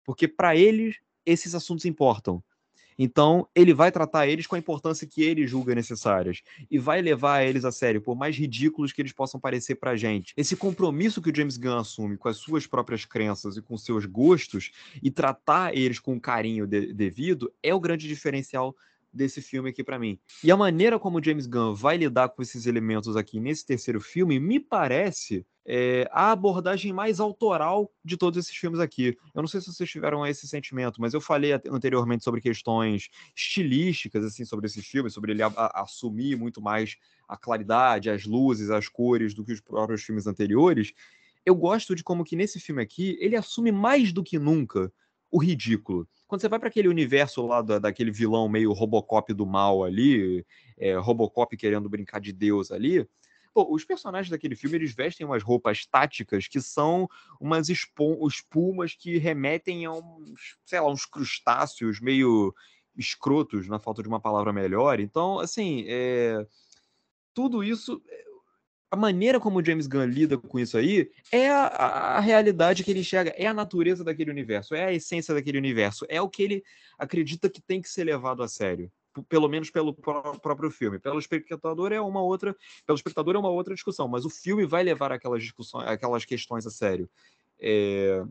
[0.04, 2.42] Porque para ele esses assuntos importam.
[3.02, 7.42] Então, ele vai tratar eles com a importância que ele julga necessárias e vai levar
[7.42, 10.34] eles a sério, por mais ridículos que eles possam parecer pra gente.
[10.36, 14.04] Esse compromisso que o James Gunn assume com as suas próprias crenças e com seus
[14.04, 14.70] gostos
[15.02, 18.76] e tratar eles com o carinho de devido é o grande diferencial
[19.12, 20.18] desse filme aqui para mim.
[20.42, 24.38] E a maneira como James Gunn vai lidar com esses elementos aqui nesse terceiro filme
[24.38, 29.16] me parece é, a abordagem mais autoral de todos esses filmes aqui.
[29.34, 34.24] Eu não sei se vocês tiveram esse sentimento, mas eu falei anteriormente sobre questões estilísticas,
[34.24, 36.96] assim, sobre esse filme, sobre ele a, a, assumir muito mais
[37.28, 40.92] a claridade, as luzes, as cores do que os próprios filmes anteriores.
[41.44, 44.92] Eu gosto de como que nesse filme aqui ele assume mais do que nunca
[45.30, 46.08] o ridículo.
[46.26, 50.44] Quando você vai para aquele universo lá da, daquele vilão meio Robocop do mal ali,
[50.78, 53.06] é, Robocop querendo brincar de Deus ali,
[53.52, 57.08] Pô, os personagens daquele filme, eles vestem umas roupas táticas que são
[57.40, 62.54] umas espumas que remetem a uns, sei lá, uns crustáceos meio
[62.96, 65.00] escrotos, na falta de uma palavra melhor.
[65.00, 66.46] Então, assim, é...
[67.34, 68.00] tudo isso
[68.90, 72.90] a maneira como o James Gunn lida com isso aí é a, a, realidade que
[72.90, 76.42] ele enxerga, é a natureza daquele universo, é a essência daquele universo, é o que
[76.42, 76.64] ele
[76.98, 78.90] acredita que tem que ser levado a sério.
[79.28, 80.98] Pelo menos pelo próprio filme.
[80.98, 84.82] Pelo espectador é uma outra, pelo espectador é uma outra discussão, mas o filme vai
[84.82, 87.08] levar aquelas discussões, aquelas questões a sério.
[87.60, 88.24] É...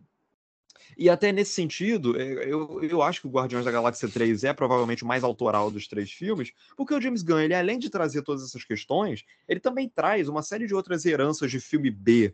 [0.98, 4.54] E até nesse sentido, é, eu, eu acho que o Guardiões da Galáxia 3 é
[4.54, 8.22] provavelmente o mais autoral dos três filmes, porque o James Gunn, ele, além de trazer
[8.22, 12.34] todas essas questões, ele também traz uma série de outras heranças de filme B,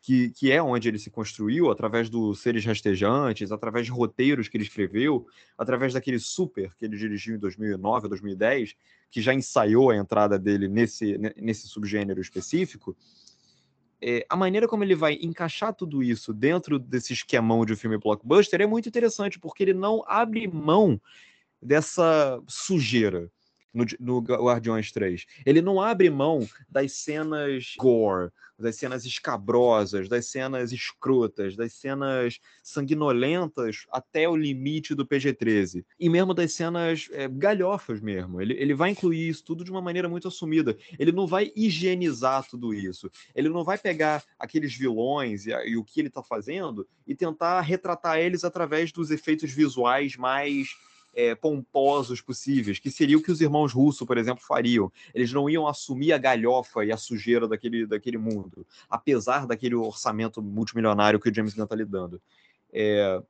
[0.00, 4.56] que, que é onde ele se construiu, através dos Seres Rastejantes, através de roteiros que
[4.56, 5.26] ele escreveu,
[5.58, 8.76] através daquele Super que ele dirigiu em 2009, 2010,
[9.10, 12.96] que já ensaiou a entrada dele nesse, nesse subgênero específico
[14.00, 18.60] é, a maneira como ele vai encaixar tudo isso dentro desse esquemão de filme blockbuster
[18.60, 21.00] é muito interessante, porque ele não abre mão
[21.60, 23.30] dessa sujeira
[23.76, 25.26] no, no Guardiões 3.
[25.44, 32.40] Ele não abre mão das cenas gore, das cenas escabrosas, das cenas escrotas, das cenas
[32.62, 35.84] sanguinolentas até o limite do PG-13.
[36.00, 38.40] E mesmo das cenas é, galhofas mesmo.
[38.40, 40.76] Ele, ele vai incluir isso tudo de uma maneira muito assumida.
[40.98, 43.10] Ele não vai higienizar tudo isso.
[43.34, 47.60] Ele não vai pegar aqueles vilões e, e o que ele está fazendo e tentar
[47.60, 50.68] retratar eles através dos efeitos visuais mais
[51.16, 54.92] é, pomposos possíveis, que seria o que os irmãos russos, por exemplo, fariam.
[55.14, 60.42] Eles não iam assumir a galhofa e a sujeira daquele, daquele mundo, apesar daquele orçamento
[60.42, 62.20] multimilionário que o James Gunn está lidando.
[62.70, 63.22] É...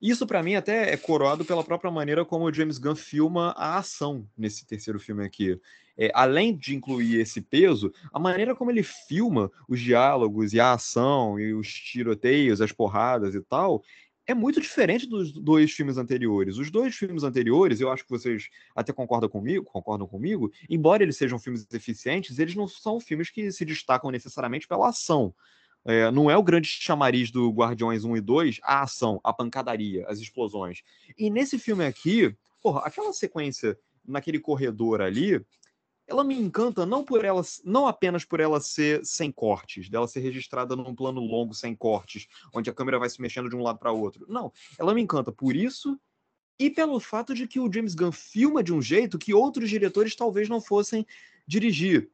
[0.00, 3.76] Isso, para mim, até é coroado pela própria maneira como o James Gunn filma a
[3.76, 5.60] ação nesse terceiro filme aqui.
[5.98, 10.74] É, além de incluir esse peso, a maneira como ele filma os diálogos e a
[10.74, 13.82] ação e os tiroteios, as porradas e tal,
[14.26, 16.58] é muito diferente dos dois filmes anteriores.
[16.58, 21.16] Os dois filmes anteriores, eu acho que vocês até concordam comigo, concordam comigo, embora eles
[21.16, 25.34] sejam filmes eficientes, eles não são filmes que se destacam necessariamente pela ação.
[25.84, 30.04] É, não é o grande chamariz do Guardiões 1 e 2 a ação, a pancadaria,
[30.08, 30.82] as explosões.
[31.16, 35.40] E nesse filme aqui, porra, aquela sequência naquele corredor ali,
[36.06, 40.20] ela me encanta não por ela, não apenas por ela ser sem cortes, dela ser
[40.20, 43.78] registrada num plano longo sem cortes, onde a câmera vai se mexendo de um lado
[43.78, 44.24] para outro.
[44.28, 45.98] Não, ela me encanta por isso
[46.58, 50.16] e pelo fato de que o James Gunn filma de um jeito que outros diretores
[50.16, 51.06] talvez não fossem
[51.46, 52.10] dirigir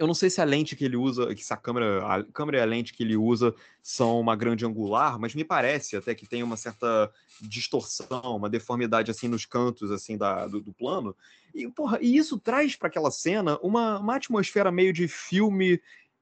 [0.00, 2.60] eu não sei se a lente que ele usa, se a câmera, a câmera e
[2.62, 6.42] a lente que ele usa são uma grande angular, mas me parece até que tem
[6.42, 11.14] uma certa distorção, uma deformidade assim nos cantos assim da, do, do plano.
[11.54, 15.78] E, porra, e isso traz para aquela cena uma, uma atmosfera meio de filme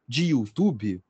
[0.08, 1.00] de YouTube,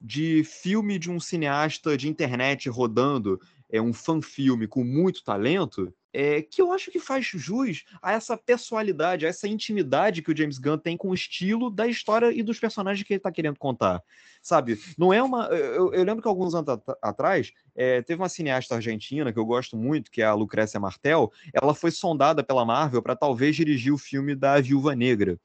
[0.00, 5.92] de filme de um cineasta de internet rodando, é um fan filme com muito talento
[6.14, 10.36] é, que eu acho que faz jus a essa pessoalidade, a essa intimidade que o
[10.36, 13.58] James Gunn tem com o estilo da história e dos personagens que ele está querendo
[13.58, 14.00] contar.
[14.40, 14.78] Sabe?
[14.96, 15.46] Não é uma.
[15.46, 19.44] Eu, eu lembro que alguns anos at atrás é, teve uma cineasta argentina que eu
[19.44, 21.32] gosto muito, que é a Lucrécia Martel.
[21.52, 25.38] Ela foi sondada pela Marvel para talvez dirigir o filme da Viúva Negra.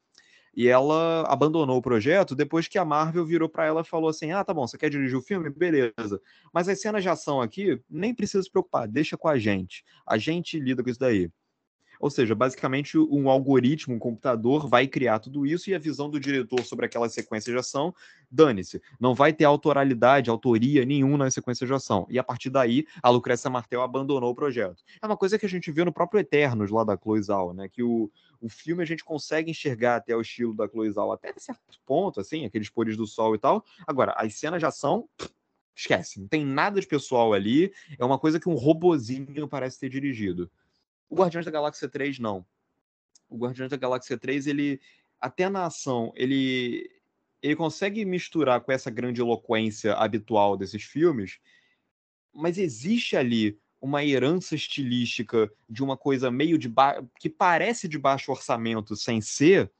[0.54, 4.32] E ela abandonou o projeto depois que a Marvel virou para ela e falou assim:
[4.32, 5.48] ah, tá bom, você quer dirigir o filme?
[5.50, 6.20] Beleza.
[6.52, 9.84] Mas as cenas de ação aqui, nem precisa se preocupar, deixa com a gente.
[10.06, 11.30] A gente lida com isso daí.
[12.00, 16.18] Ou seja, basicamente um algoritmo, um computador vai criar tudo isso e a visão do
[16.18, 17.94] diretor sobre aquela sequência de ação,
[18.30, 18.80] dane-se.
[18.98, 22.06] Não vai ter autoralidade, autoria nenhuma na sequência de ação.
[22.08, 24.82] E a partir daí, a Lucrécia Martel abandonou o projeto.
[25.02, 27.68] É uma coisa que a gente vê no próprio Eternos, lá da Chloe Zhao, né?
[27.68, 28.10] Que o,
[28.40, 32.20] o filme a gente consegue enxergar até o estilo da Chloe Zhao, até certo ponto,
[32.20, 33.64] assim, aqueles pores do sol e tal.
[33.86, 35.08] Agora, as cenas de ação,
[35.76, 39.88] esquece, não tem nada de pessoal ali, é uma coisa que um robozinho parece ter
[39.88, 40.50] dirigido.
[41.08, 42.46] O Guardiões da Galáxia 3, não.
[43.28, 44.80] O Guardiões da Galáxia 3, ele,
[45.20, 46.90] até na ação, ele,
[47.42, 51.38] ele consegue misturar com essa grande eloquência habitual desses filmes,
[52.32, 57.02] mas existe ali uma herança estilística de uma coisa meio de ba...
[57.18, 59.70] que parece de baixo orçamento sem ser,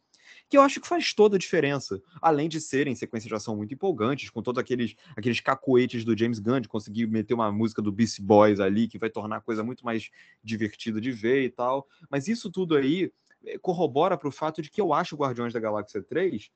[0.48, 2.02] que eu acho que faz toda a diferença.
[2.20, 6.40] Além de serem sequências de ação muito empolgantes, com todos aqueles, aqueles cacoetes do James
[6.40, 9.62] Gunn, de conseguir meter uma música do Beast Boys ali, que vai tornar a coisa
[9.62, 10.10] muito mais
[10.42, 11.86] divertida de ver e tal.
[12.10, 13.12] Mas isso tudo aí
[13.44, 16.50] eh, corrobora para o fato de que eu acho Guardiões da Galáxia 3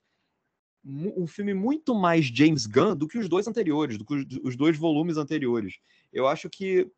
[0.86, 4.76] um filme muito mais James Gunn do que os dois anteriores, do que os dois
[4.76, 5.78] volumes anteriores.
[6.12, 6.90] Eu acho que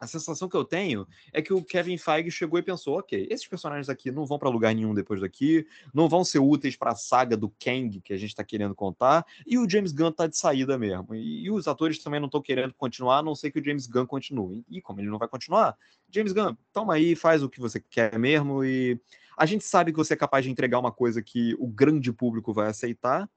[0.00, 3.46] a sensação que eu tenho é que o Kevin Feige chegou e pensou: ok, esses
[3.46, 6.96] personagens aqui não vão para lugar nenhum depois daqui, não vão ser úteis para a
[6.96, 10.36] saga do Kang que a gente está querendo contar, e o James Gunn tá de
[10.36, 11.14] saída mesmo.
[11.14, 13.86] E, e os atores também não estão querendo continuar, a não ser que o James
[13.86, 14.64] Gunn continue.
[14.70, 15.76] E como ele não vai continuar,
[16.08, 18.98] James Gunn, toma aí, faz o que você quer mesmo, e
[19.36, 22.52] a gente sabe que você é capaz de entregar uma coisa que o grande público
[22.52, 23.28] vai aceitar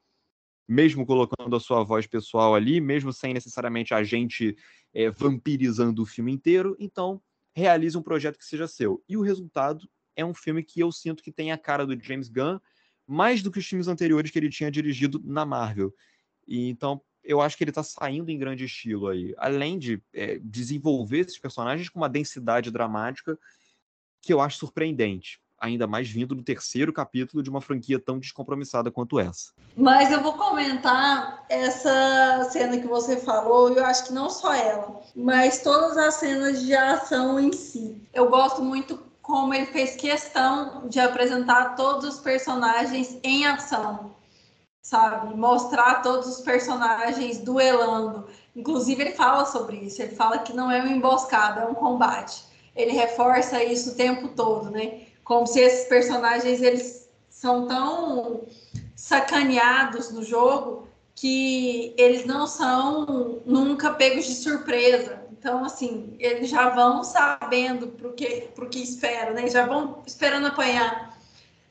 [0.67, 4.55] mesmo colocando a sua voz pessoal ali, mesmo sem necessariamente a gente
[4.93, 6.75] é, vampirizando o filme inteiro.
[6.79, 7.21] Então,
[7.53, 9.03] realize um projeto que seja seu.
[9.07, 12.29] E o resultado é um filme que eu sinto que tem a cara do James
[12.29, 12.59] Gunn
[13.05, 15.93] mais do que os filmes anteriores que ele tinha dirigido na Marvel.
[16.47, 20.39] E então eu acho que ele está saindo em grande estilo aí, além de é,
[20.39, 23.37] desenvolver esses personagens com uma densidade dramática
[24.21, 28.91] que eu acho surpreendente ainda mais vindo do terceiro capítulo de uma franquia tão descompromissada
[28.91, 29.53] quanto essa.
[29.77, 35.01] Mas eu vou comentar essa cena que você falou, eu acho que não só ela,
[35.15, 38.05] mas todas as cenas de ação em si.
[38.13, 44.13] Eu gosto muito como ele fez questão de apresentar todos os personagens em ação,
[44.81, 45.33] sabe?
[45.33, 48.27] Mostrar todos os personagens duelando.
[48.53, 52.43] Inclusive, ele fala sobre isso, ele fala que não é uma emboscada, é um combate.
[52.75, 55.12] Ele reforça isso o tempo todo, né?
[55.23, 58.45] Como se esses personagens eles são tão
[58.95, 65.21] sacaneados no jogo que eles não são nunca pegos de surpresa.
[65.31, 69.47] Então, assim, eles já vão sabendo pro que, que esperam, né?
[69.49, 71.17] Já vão esperando apanhar.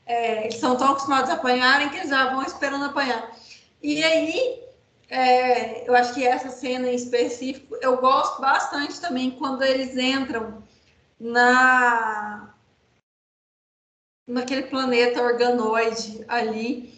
[0.05, 3.35] É, eles são tão acostumados a apanharem que eles já vão esperando apanhar.
[3.81, 4.61] E aí,
[5.09, 10.63] é, eu acho que essa cena em específico, eu gosto bastante também quando eles entram
[11.19, 12.52] na
[14.27, 16.93] naquele planeta organoide ali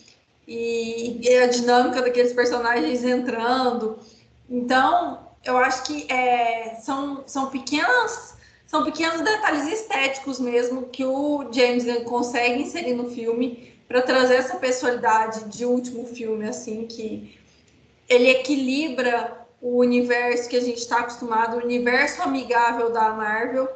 [0.48, 4.00] e, e a dinâmica daqueles personagens entrando.
[4.50, 8.36] Então, eu acho que é, são, são pequenas
[8.68, 14.36] são pequenos detalhes estéticos mesmo que o James Gunn consegue inserir no filme para trazer
[14.36, 17.40] essa personalidade de último filme assim que
[18.10, 23.70] ele equilibra o universo que a gente está acostumado, o universo amigável da Marvel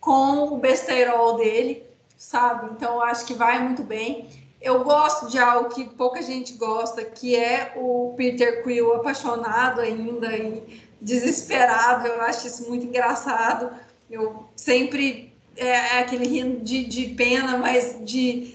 [0.00, 1.86] com o besteirol dele
[2.22, 2.70] sabe?
[2.72, 4.28] Então acho que vai muito bem.
[4.60, 10.36] Eu gosto de algo que pouca gente gosta, que é o Peter Quill apaixonado ainda
[10.36, 12.06] e desesperado.
[12.06, 13.74] Eu acho isso muito engraçado.
[14.08, 18.54] Eu sempre é, é aquele rindo de, de pena, mas de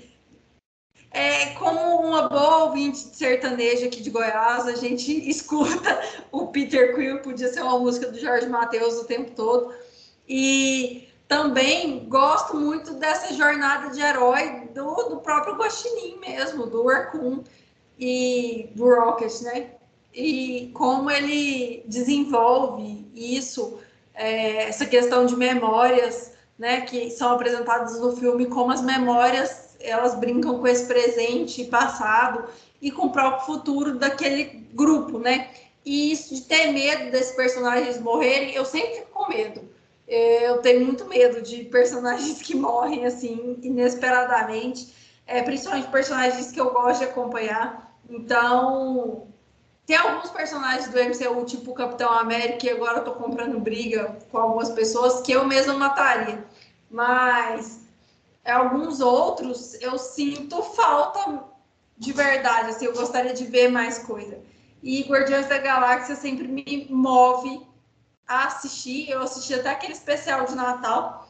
[1.11, 6.01] é, como uma boa ouvinte de sertanejo aqui de Goiás, a gente escuta
[6.31, 9.73] o Peter Quill, podia ser uma música do Jorge Mateus o tempo todo.
[10.27, 17.43] E também gosto muito dessa jornada de herói do, do próprio Guaxinim mesmo, do Raccoon
[17.99, 19.71] e do Rocket, né?
[20.13, 23.79] E como ele desenvolve isso,
[24.13, 30.15] é, essa questão de memórias, né, que são apresentadas no filme, como as memórias elas
[30.15, 32.45] brincam com esse presente e passado
[32.81, 35.51] e com o próprio futuro daquele grupo, né?
[35.85, 39.76] E isso de ter medo desses personagens morrerem, eu sempre fico com medo
[40.07, 44.93] Eu tenho muito medo de personagens que morrem assim inesperadamente,
[45.25, 47.93] é, principalmente personagens que eu gosto de acompanhar.
[48.09, 49.27] Então,
[49.85, 54.17] tem alguns personagens do MCU, tipo o Capitão América, e agora eu tô comprando briga
[54.31, 56.45] com algumas pessoas que eu mesma mataria.
[56.89, 57.81] Mas
[58.45, 61.43] alguns outros eu sinto falta
[61.97, 64.39] de verdade, assim, eu gostaria de ver mais coisa.
[64.81, 67.66] E Guardiões da Galáxia sempre me move
[68.27, 69.09] a assistir.
[69.09, 71.27] Eu assisti até aquele especial de Natal.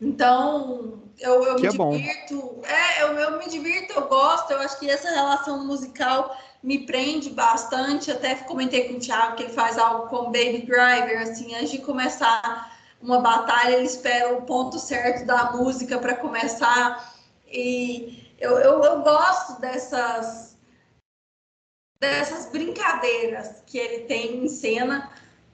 [0.00, 2.60] Então, eu, eu me é divirto.
[2.64, 4.52] É, eu, eu me divirto, eu gosto.
[4.52, 8.10] Eu acho que essa relação musical me prende bastante.
[8.10, 11.78] Até comentei com o Thiago que ele faz algo com Baby Driver, assim, antes de
[11.78, 17.14] começar uma batalha, ele espera o ponto certo da música para começar.
[17.46, 20.56] E eu, eu, eu gosto dessas
[22.00, 25.10] dessas brincadeiras que ele tem em cena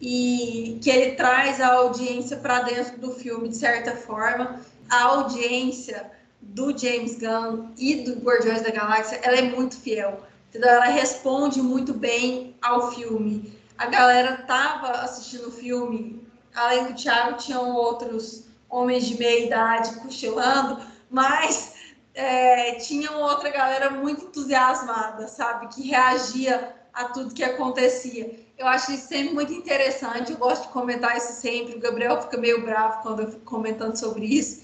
[0.07, 4.61] e que ele traz a audiência para dentro do filme de certa forma.
[4.91, 6.11] A audiência
[6.43, 10.21] do James Gunn e do Guardiões da Galáxia, ela é muito fiel.
[10.51, 10.69] Entendeu?
[10.69, 13.59] Ela responde muito bem ao filme.
[13.79, 16.23] A galera tava assistindo o filme,
[16.55, 21.77] além do Thiago, tinham outros homens de meia idade cochilando, mas
[22.13, 25.69] é, tinham outra galera muito entusiasmada, sabe?
[25.69, 28.44] Que reagia a tudo que acontecia.
[28.57, 31.75] Eu acho isso sempre muito interessante, eu gosto de comentar isso sempre.
[31.75, 34.63] O Gabriel fica meio bravo quando eu fico comentando sobre isso.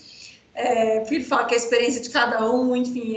[0.55, 3.17] É, prefiro falar que é a experiência de cada um, enfim,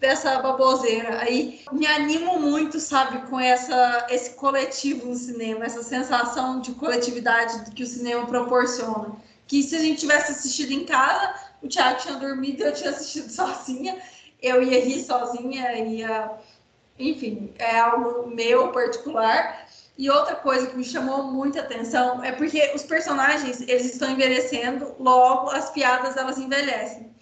[0.00, 1.20] essa baboseira.
[1.20, 7.70] Aí me animo muito, sabe, com essa, esse coletivo no cinema, essa sensação de coletividade
[7.72, 9.16] que o cinema proporciona.
[9.46, 13.30] Que se a gente tivesse assistido em casa, o Thiago tinha dormido, eu tinha assistido
[13.32, 13.98] sozinha,
[14.40, 16.30] eu ia rir sozinha, ia.
[16.98, 19.61] Enfim, é algo meu particular.
[19.96, 24.94] E outra coisa que me chamou muita atenção é porque os personagens eles estão envelhecendo,
[24.98, 27.12] logo as piadas elas envelhecem.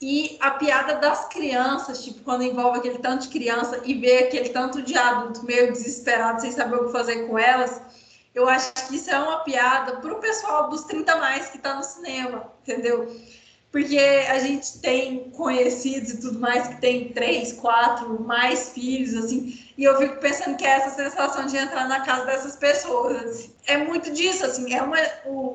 [0.00, 4.48] E a piada das crianças, tipo, quando envolve aquele tanto de criança e vê aquele
[4.48, 7.80] tanto de adulto meio desesperado, sem saber o que fazer com elas,
[8.34, 11.74] eu acho que isso é uma piada para o pessoal dos 30 mais que está
[11.74, 13.14] no cinema, entendeu?
[13.72, 19.58] Porque a gente tem conhecidos e tudo mais que tem três, quatro, mais filhos, assim,
[19.78, 23.16] e eu fico pensando que é essa sensação de entrar na casa dessas pessoas.
[23.24, 23.54] Assim.
[23.66, 24.98] É muito disso, assim, é uma,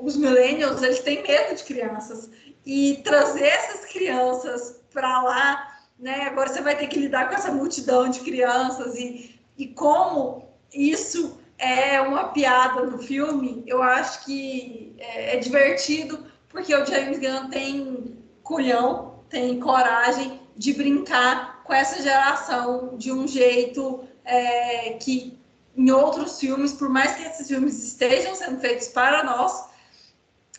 [0.02, 2.28] os millennials, eles têm medo de crianças,
[2.66, 7.52] e trazer essas crianças para lá, né, agora você vai ter que lidar com essa
[7.52, 14.96] multidão de crianças, e, e como isso é uma piada no filme, eu acho que
[14.98, 16.26] é, é divertido,
[16.58, 23.28] porque o James Gunn tem culhão, tem coragem de brincar com essa geração de um
[23.28, 25.40] jeito é, que
[25.76, 29.68] em outros filmes, por mais que esses filmes estejam sendo feitos para nós,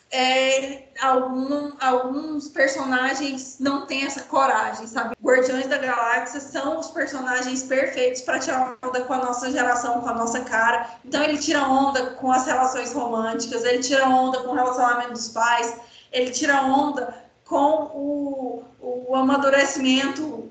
[0.09, 5.15] é, algum, alguns personagens não têm essa coragem, sabe?
[5.21, 10.07] Guardiões da Galáxia são os personagens perfeitos para tirar onda com a nossa geração, com
[10.07, 10.89] a nossa cara.
[11.03, 15.27] Então ele tira onda com as relações românticas, ele tira onda com o relacionamento dos
[15.27, 20.49] pais, ele tira onda com o, o amadurecimento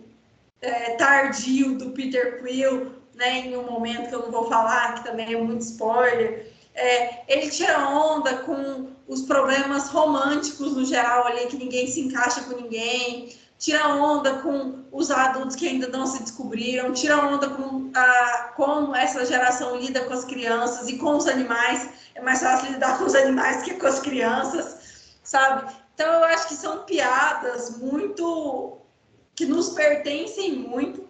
[0.61, 5.05] é, tardio do Peter Quill, né, em um momento que eu não vou falar, que
[5.05, 6.53] também é muito spoiler.
[6.75, 12.43] É, ele tira onda com os problemas românticos no geral ali, que ninguém se encaixa
[12.43, 17.91] com ninguém, tira onda com os adultos que ainda não se descobriram, tira onda com
[17.95, 21.91] a, como essa geração lida com as crianças e com os animais.
[22.15, 24.78] É mais fácil lidar com os animais que com as crianças
[25.29, 25.71] sabe?
[25.93, 28.81] Então eu acho que são piadas muito
[29.35, 31.07] que nos pertencem muito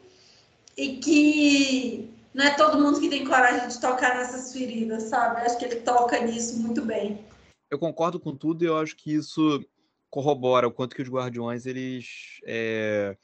[0.76, 5.40] e que não é todo mundo que tem coragem de tocar nessas feridas, sabe?
[5.40, 7.24] Eu acho que ele toca nisso muito bem.
[7.70, 9.64] Eu concordo com tudo e eu acho que isso
[10.10, 12.40] corrobora o quanto que os Guardiões, eles.
[12.44, 13.16] É...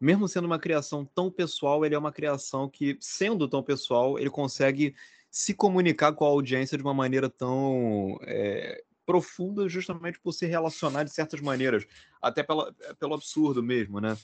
[0.00, 4.30] Mesmo sendo uma criação tão pessoal, ele é uma criação que, sendo tão pessoal, ele
[4.30, 4.96] consegue
[5.30, 11.04] se comunicar com a audiência de uma maneira tão é, profunda justamente por se relacionar
[11.04, 11.86] de certas maneiras,
[12.20, 14.16] até pela, pelo absurdo mesmo, né?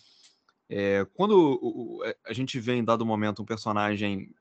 [0.69, 4.35] É, quando o, é, a gente vê em dado momento um personagem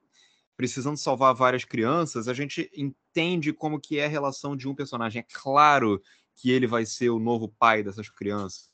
[0.58, 5.22] precisando salvar várias crianças, a gente entende como que é a relação de um personagem.
[5.22, 6.02] É claro
[6.36, 8.70] que ele vai ser o novo pai dessas crianças.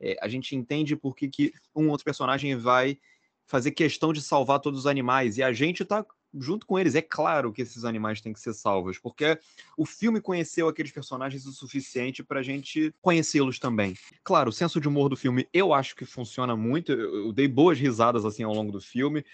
[0.00, 2.98] É, a gente entende por que, que um outro personagem vai
[3.46, 5.38] fazer questão de salvar todos os animais.
[5.38, 6.04] E a gente está
[6.34, 6.94] junto com eles.
[6.94, 9.38] É claro que esses animais têm que ser salvos, porque
[9.76, 13.94] o filme conheceu aqueles personagens o suficiente para a gente conhecê-los também.
[14.22, 16.92] Claro, o senso de humor do filme eu acho que funciona muito.
[16.92, 19.24] Eu, dei boas risadas assim ao longo do filme.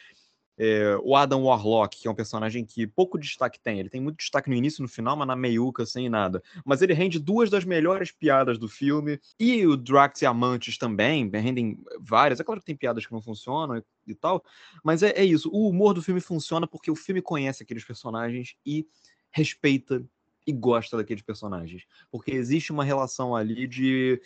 [0.56, 3.80] É, o Adam Warlock, que é um personagem que pouco destaque tem.
[3.80, 6.42] Ele tem muito destaque no início e no final, mas na meiuca, sem nada.
[6.64, 9.18] Mas ele rende duas das melhores piadas do filme.
[9.38, 12.40] E o Drax e Amantes também rendem várias.
[12.40, 14.44] É claro que tem piadas que não funcionam e tal.
[14.82, 15.50] Mas é, é isso.
[15.52, 18.86] O humor do filme funciona porque o filme conhece aqueles personagens e
[19.30, 20.04] respeita
[20.46, 21.84] e gosta daqueles personagens.
[22.10, 24.20] Porque existe uma relação ali de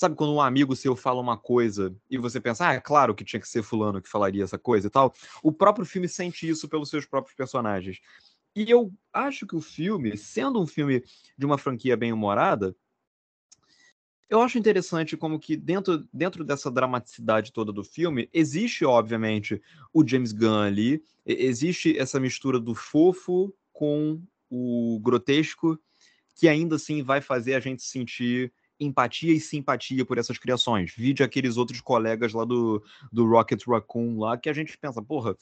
[0.00, 3.22] Sabe quando um amigo seu fala uma coisa e você pensa, ah, é claro que
[3.22, 5.12] tinha que ser fulano que falaria essa coisa e tal?
[5.42, 8.00] O próprio filme sente isso pelos seus próprios personagens.
[8.56, 11.04] E eu acho que o filme, sendo um filme
[11.36, 12.74] de uma franquia bem humorada,
[14.30, 19.60] eu acho interessante como que dentro, dentro dessa dramaticidade toda do filme, existe, obviamente,
[19.92, 25.78] o James Gunn ali, existe essa mistura do fofo com o grotesco,
[26.34, 28.50] que ainda assim vai fazer a gente sentir
[28.80, 30.92] empatia e simpatia por essas criações.
[30.96, 35.36] Vide aqueles outros colegas lá do, do Rocket Raccoon lá, que a gente pensa, porra,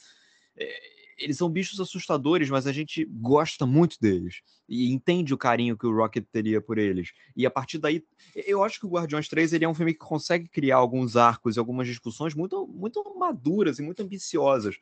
[0.56, 5.76] é, eles são bichos assustadores, mas a gente gosta muito deles e entende o carinho
[5.76, 7.12] que o Rocket teria por eles.
[7.34, 8.04] E a partir daí,
[8.46, 11.56] eu acho que o Guardiões 3 ele é um filme que consegue criar alguns arcos
[11.56, 14.76] e algumas discussões muito, muito maduras e muito ambiciosas.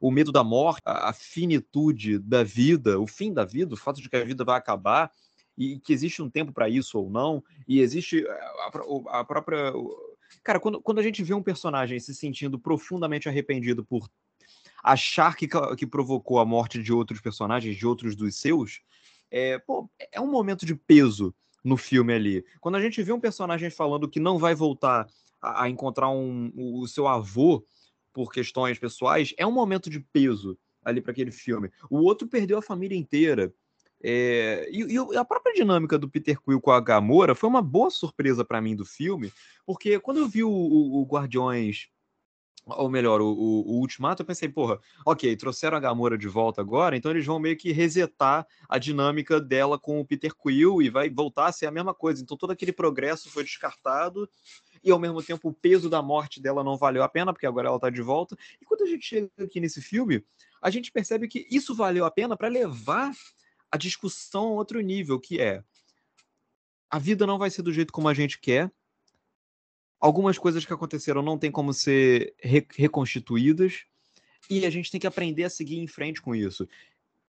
[0.00, 4.08] O medo da morte, a finitude da vida, o fim da vida, o fato de
[4.08, 5.12] que a vida vai acabar,
[5.58, 9.72] e que existe um tempo para isso ou não, e existe eh, a, a, própria.
[10.44, 14.08] Cara, quando, quando a gente vê um personagem se sentindo profundamente arrependido por
[14.82, 18.80] achar que, que provocou a morte de outros personagens, de outros dos seus,
[19.30, 21.34] é, pô, é um momento de peso
[21.64, 22.44] no filme ali.
[22.60, 25.08] Quando a gente vê um personagem falando que não vai voltar
[25.42, 27.66] a, a encontrar um, o seu avô
[28.12, 31.68] por questões pessoais, é um momento de peso ali para aquele filme.
[31.90, 33.52] O outro perdeu a família inteira.
[34.02, 37.90] É, e, e, a própria dinâmica do Peter Quill com a Gamora foi uma boa
[37.90, 39.32] surpresa para mim do filme,
[39.66, 41.88] porque quando eu vi o, o, o Guardiões,
[42.76, 46.96] ou melhor, o, o, Ultimato, eu pensei, porra, ok, trouxeram a Gamora de volta agora,
[46.96, 51.08] então eles vão meio que resetar a dinâmica dela com o Peter Quill e vai
[51.08, 52.22] voltar a ser a mesma coisa.
[52.22, 54.28] Então todo aquele progresso foi descartado
[54.82, 57.68] e ao mesmo tempo o peso da morte dela não valeu a pena, porque agora
[57.68, 58.36] ela tá de volta.
[58.60, 60.22] E quando a gente chega aqui nesse filme,
[60.60, 63.12] a gente percebe que isso valeu a pena para levar
[63.70, 65.62] a discussão a outro nível, que é
[66.90, 68.72] a vida não vai ser do jeito como a gente quer.
[70.00, 73.84] Algumas coisas que aconteceram não tem como ser re reconstituídas
[74.48, 76.66] e a gente tem que aprender a seguir em frente com isso.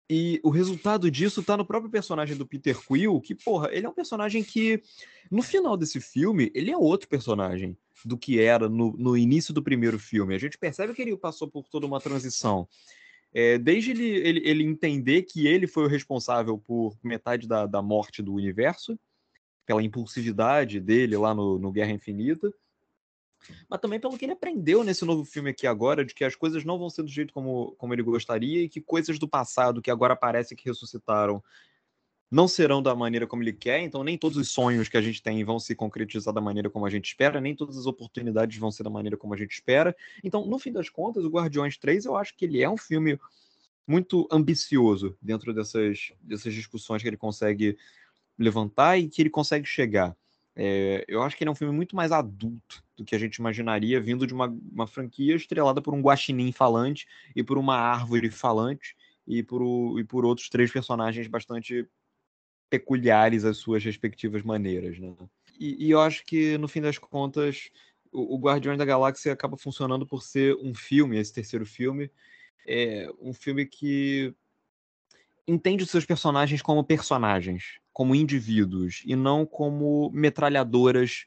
[0.09, 3.89] E o resultado disso tá no próprio personagem do Peter Quill, que, porra, ele é
[3.89, 4.83] um personagem que,
[5.31, 9.63] no final desse filme, ele é outro personagem do que era no, no início do
[9.63, 10.35] primeiro filme.
[10.35, 12.69] A gente percebe que ele passou por toda uma transição.
[13.35, 17.83] É, desde ele, ele, ele, entender que ele foi o responsável por metade da, da
[17.83, 18.97] morte do universo,
[19.67, 22.55] pela impulsividade dele lá no, no Guerra Infinita,
[23.69, 26.65] mas também pelo que ele aprendeu nesse novo filme aqui agora, de que as coisas
[26.65, 29.91] não vão ser do jeito como, como ele gostaria e que coisas do passado que
[29.91, 31.43] agora parece que ressuscitaram
[32.35, 35.23] não serão da maneira como ele quer, então nem todos os sonhos que a gente
[35.23, 38.73] tem vão se concretizar da maneira como a gente espera, nem todas as oportunidades vão
[38.73, 39.95] ser da maneira como a gente espera.
[40.23, 43.21] Então, no fim das contas, o Guardiões 3, eu acho que ele é um filme
[43.87, 47.79] muito ambicioso dentro dessas, dessas discussões que ele consegue
[48.37, 50.17] levantar e que ele consegue chegar.
[50.57, 53.37] É, eu acho que ele é um filme muito mais adulto do que a gente
[53.37, 57.07] imaginaria, vindo de uma, uma franquia estrelada por um guaxinim falante
[57.37, 61.87] e por uma árvore falante e por, e por outros três personagens bastante
[62.79, 65.15] peculiares às suas respectivas maneiras, né?
[65.59, 67.71] E, e, eu acho que, no fim das contas,
[68.13, 72.11] o, o Guardiões da Galáxia acaba funcionando por ser um filme, esse terceiro filme,
[72.67, 74.35] é um filme que
[75.47, 81.27] entende os seus personagens como personagens, como indivíduos, e não como metralhadoras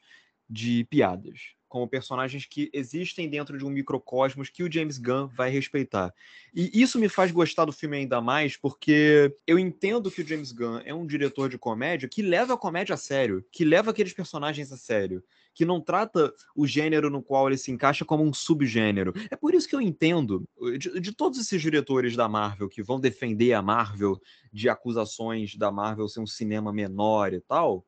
[0.50, 5.50] de piadas como personagens que existem dentro de um microcosmos que o James Gunn vai
[5.50, 6.14] respeitar.
[6.54, 10.52] E isso me faz gostar do filme ainda mais, porque eu entendo que o James
[10.52, 14.14] Gunn é um diretor de comédia que leva a comédia a sério, que leva aqueles
[14.14, 18.32] personagens a sério, que não trata o gênero no qual ele se encaixa como um
[18.32, 19.14] subgênero.
[19.32, 20.48] É por isso que eu entendo,
[20.78, 24.22] de, de todos esses diretores da Marvel que vão defender a Marvel
[24.54, 27.86] de acusações da Marvel ser um cinema menor e tal,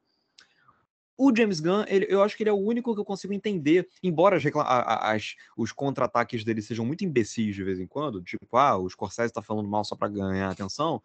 [1.20, 3.86] o James Gunn, ele, eu acho que ele é o único que eu consigo entender,
[4.02, 8.78] embora as, as, os contra-ataques dele sejam muito imbecis de vez em quando, tipo, ah,
[8.78, 11.04] o Scorsese tá falando mal só para ganhar atenção.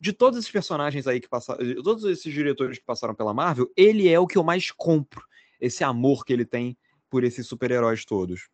[0.00, 3.70] De todos esses personagens aí que passaram, de todos esses diretores que passaram pela Marvel,
[3.76, 5.22] ele é o que eu mais compro,
[5.60, 6.74] esse amor que ele tem
[7.10, 8.48] por esses super-heróis todos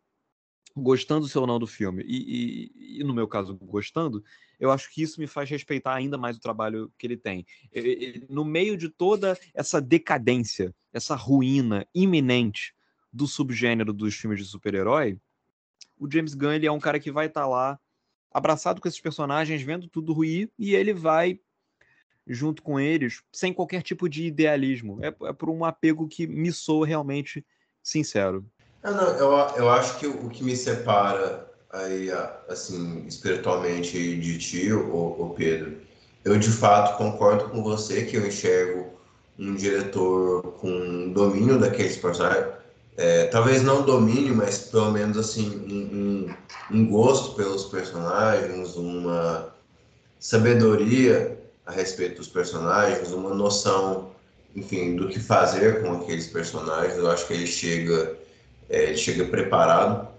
[0.76, 4.24] gostando se ou não do filme, e, e, e, no meu caso, gostando,
[4.62, 7.44] eu acho que isso me faz respeitar ainda mais o trabalho que ele tem.
[8.28, 12.72] no meio de toda essa decadência, essa ruína iminente
[13.12, 15.18] do subgênero dos filmes de super-herói,
[15.98, 17.80] o James Gunn ele é um cara que vai estar tá lá
[18.30, 21.40] abraçado com esses personagens, vendo tudo ruir, e ele vai
[22.24, 25.04] junto com eles, sem qualquer tipo de idealismo.
[25.04, 27.44] É, é por um apego que me soa realmente
[27.82, 28.46] sincero.
[28.80, 32.10] Ah, não, eu, eu acho que o que me separa aí,
[32.48, 35.78] assim, espiritualmente de ti, o, Pedro,
[36.24, 38.90] eu de fato concordo com você que eu enxergo
[39.38, 42.46] um diretor com domínio daqueles personagens,
[42.96, 49.48] é, talvez não domínio, mas pelo menos assim um, um, um, gosto pelos personagens, uma
[50.20, 54.10] sabedoria a respeito dos personagens, uma noção,
[54.54, 56.98] enfim, do que fazer com aqueles personagens.
[56.98, 58.14] Eu acho que ele chega,
[58.68, 60.11] é, chega preparado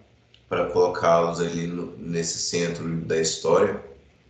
[0.54, 3.84] para colocá-los ali no, nesse centro da história.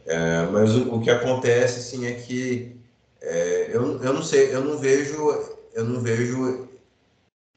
[0.05, 2.75] É, mas o, o, que acontece assim é que
[3.21, 5.15] é, eu, eu não sei, eu não vejo,
[5.73, 6.67] eu não vejo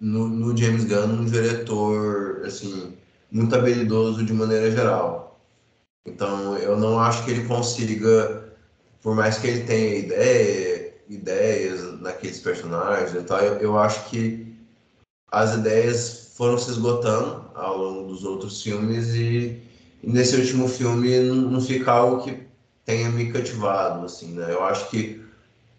[0.01, 2.97] no, no, James Gunn um diretor assim
[3.31, 5.41] muito habilidoso de maneira geral.
[6.05, 8.53] Então eu não acho que ele consiga,
[9.03, 14.55] por mais que ele tenha ideia, ideias naqueles personagens e tal, eu, eu acho que
[15.31, 19.63] as ideias foram se esgotando ao longo dos outros filmes e,
[20.03, 22.47] e nesse último filme não, não fica algo que
[22.85, 24.53] tenha me cativado, assim, né?
[24.53, 25.25] Eu acho que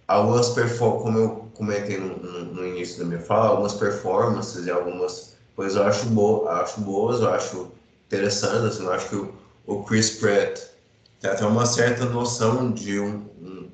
[0.08, 5.38] algumas performances, como eu comentei no, no, início da minha fala, algumas performances e algumas
[5.56, 7.72] coisas eu acho, bo acho boas, eu acho
[8.08, 9.34] interessantes, assim, eu acho que o,
[9.66, 10.60] o Chris Pratt
[11.20, 13.70] tem até uma certa noção de um, um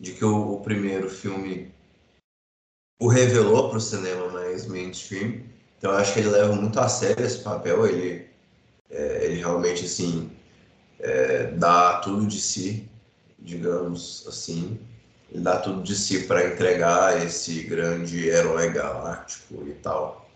[0.00, 1.72] de que o, o, primeiro filme
[3.00, 5.40] o revelou para o cinema mais mainstream,
[5.78, 8.26] então eu acho que ele leva muito a sério esse papel, ele,
[8.90, 10.30] é, ele realmente assim
[10.98, 12.88] é, dá tudo de si,
[13.38, 14.78] digamos assim,
[15.30, 20.26] ele dá tudo de si para entregar esse grande herói galáctico e tal.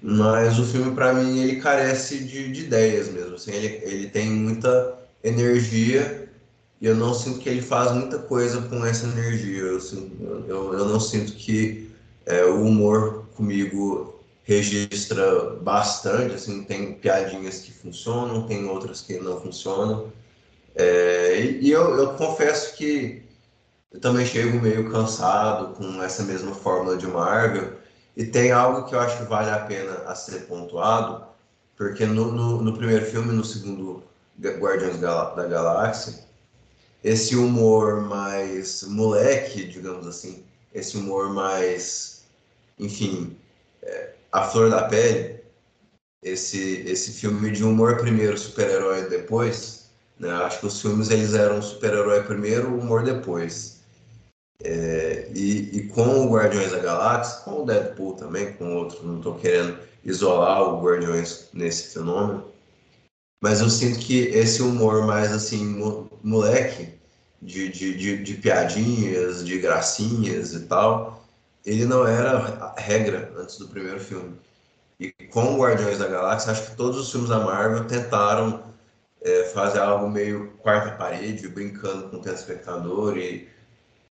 [0.00, 3.34] Mas o filme, para mim, ele carece de, de, ideias mesmo.
[3.34, 6.28] Assim, ele, ele tem muita energia
[6.80, 9.62] e eu não sinto que ele faz muita coisa com essa energia.
[9.62, 9.78] Eu,
[10.46, 11.90] eu, eu não sinto que
[12.24, 14.17] é, o humor comigo
[14.48, 16.34] registra bastante.
[16.34, 20.10] Assim, tem piadinhas que funcionam, tem outras que não funcionam.
[20.74, 23.22] É, e, e eu, eu confesso que
[23.92, 27.74] eu também chego meio cansado com essa mesma fórmula de Marvel.
[28.16, 31.24] E tem algo que eu acho que vale a pena a ser pontuado,
[31.76, 34.02] porque no, no, no primeiro filme, no segundo
[34.40, 36.14] Guardiões da Galáxia,
[37.04, 40.42] esse humor mais moleque, digamos assim,
[40.74, 42.24] esse humor mais,
[42.78, 43.36] enfim,
[43.82, 45.40] é, a flor da pele,
[46.22, 50.30] esse, esse filme de humor primeiro, super-herói depois, né?
[50.30, 53.78] Acho que os filmes eles eram super-herói primeiro, humor depois.
[54.62, 59.18] É, e, e, com o Guardiões da Galáxia, com o Deadpool também, com outros, não
[59.18, 62.44] estou querendo isolar o Guardiões nesse fenômeno,
[63.40, 65.80] mas eu sinto que esse humor mais assim,
[66.24, 66.88] moleque,
[67.40, 71.17] de, de, de, de piadinhas, de gracinhas e tal,
[71.64, 74.36] ele não era regra antes do primeiro filme.
[74.98, 78.62] E com Guardiões da Galáxia, acho que todos os filmes da Marvel tentaram
[79.20, 83.48] é, fazer algo meio quarta parede, brincando com o telespectador e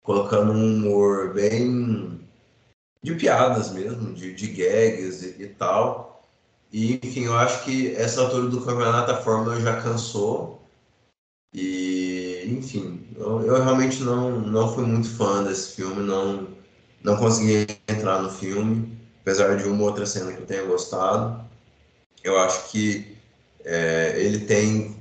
[0.01, 2.19] colocando um humor bem
[3.03, 6.23] de piadas mesmo, de, de gags e, e, tal.
[6.71, 10.61] E, enfim, eu acho que essa altura do campeonato a Fórmula já cansou.
[11.53, 16.47] E, enfim, eu, eu, realmente não, não fui muito fã desse filme, não,
[17.03, 21.43] não consegui entrar no filme, apesar de uma outra cena que eu tenha gostado.
[22.23, 23.17] Eu acho que
[23.63, 24.95] é, ele tem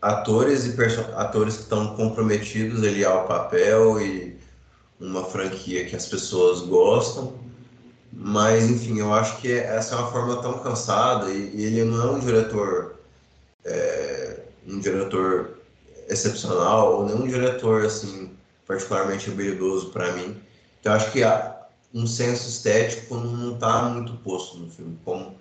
[0.00, 0.74] atores e
[1.16, 4.38] atores que estão comprometidos ali ao papel e
[4.98, 7.34] uma franquia que as pessoas gostam.
[8.12, 12.02] Mas, enfim, eu acho que essa é uma forma tão cansada e, e ele não
[12.02, 12.96] é um diretor
[13.64, 15.58] é, um diretor
[16.08, 18.30] excepcional ou nem um diretor assim
[18.66, 20.36] particularmente habilidoso para mim.
[20.84, 21.20] Eu acho que
[21.94, 25.36] um senso estético não está muito posto no filme, como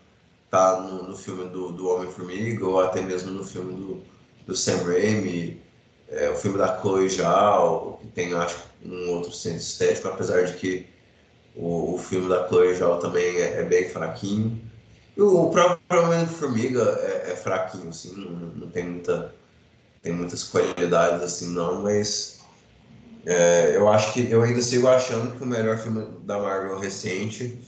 [0.46, 4.04] está no, no, filme do, do Homem-Formiga ou até mesmo no filme do,
[4.48, 5.62] do Sam Raimi,
[6.10, 10.54] é, o filme da Chloe Zhao, que tem, acho, um outro senso estético, apesar de
[10.54, 10.88] que
[11.56, 14.60] o, o filme da Chloe Zhao também é, é, bem fraquinho.
[15.16, 19.36] E o, o próprio Homem-Formiga é, é, fraquinho, assim, não, não, tem, muita,
[20.02, 22.39] tem muitas qualidades, assim, não, mas
[23.30, 27.62] é, eu acho que eu ainda sigo achando que o melhor filme da Marvel recente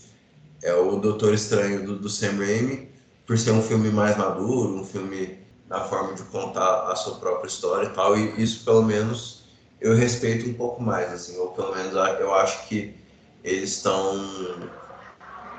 [0.64, 2.89] é o Doutor Estranho do, do Sam Raimi,
[3.26, 5.38] por ser um filme mais maduro, um filme
[5.70, 9.43] na forma de contar a sua própria história e tal, e isso pelo menos
[9.80, 12.95] eu respeito um pouco mais, assim, ou pelo menos eu acho que
[13.43, 14.16] eles estão,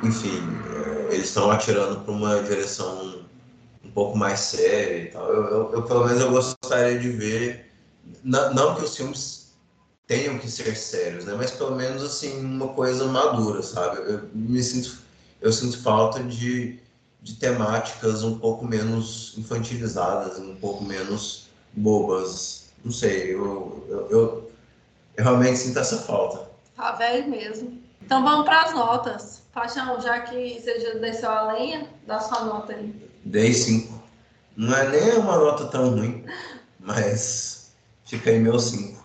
[0.03, 0.43] enfim,
[1.11, 3.23] é, eles estão atirando para uma direção
[3.95, 5.29] pouco mais séria e tal.
[5.29, 7.71] Eu, eu, eu, pelo menos eu gostaria de ver,
[8.23, 9.42] não, não que os filmes
[10.07, 11.35] tenham que ser sérios, né?
[11.37, 13.99] Mas pelo menos assim uma coisa madura, sabe?
[14.01, 14.99] Eu me sinto,
[15.41, 16.79] eu sinto falta de,
[17.21, 22.65] de temáticas um pouco menos infantilizadas, um pouco menos bobas.
[22.85, 24.53] Não sei, eu, eu, eu,
[25.17, 26.51] eu realmente sinto essa falta.
[26.77, 27.81] Tá velho mesmo.
[28.03, 29.43] Então vamos para as notas.
[29.53, 32.93] Paixão, já que você já desceu a lenha, dá sua nota aí.
[33.25, 34.03] Dei 5.
[34.57, 36.25] Não é nem uma nota tão ruim,
[36.79, 37.73] mas
[38.05, 39.02] fica aí meu 5.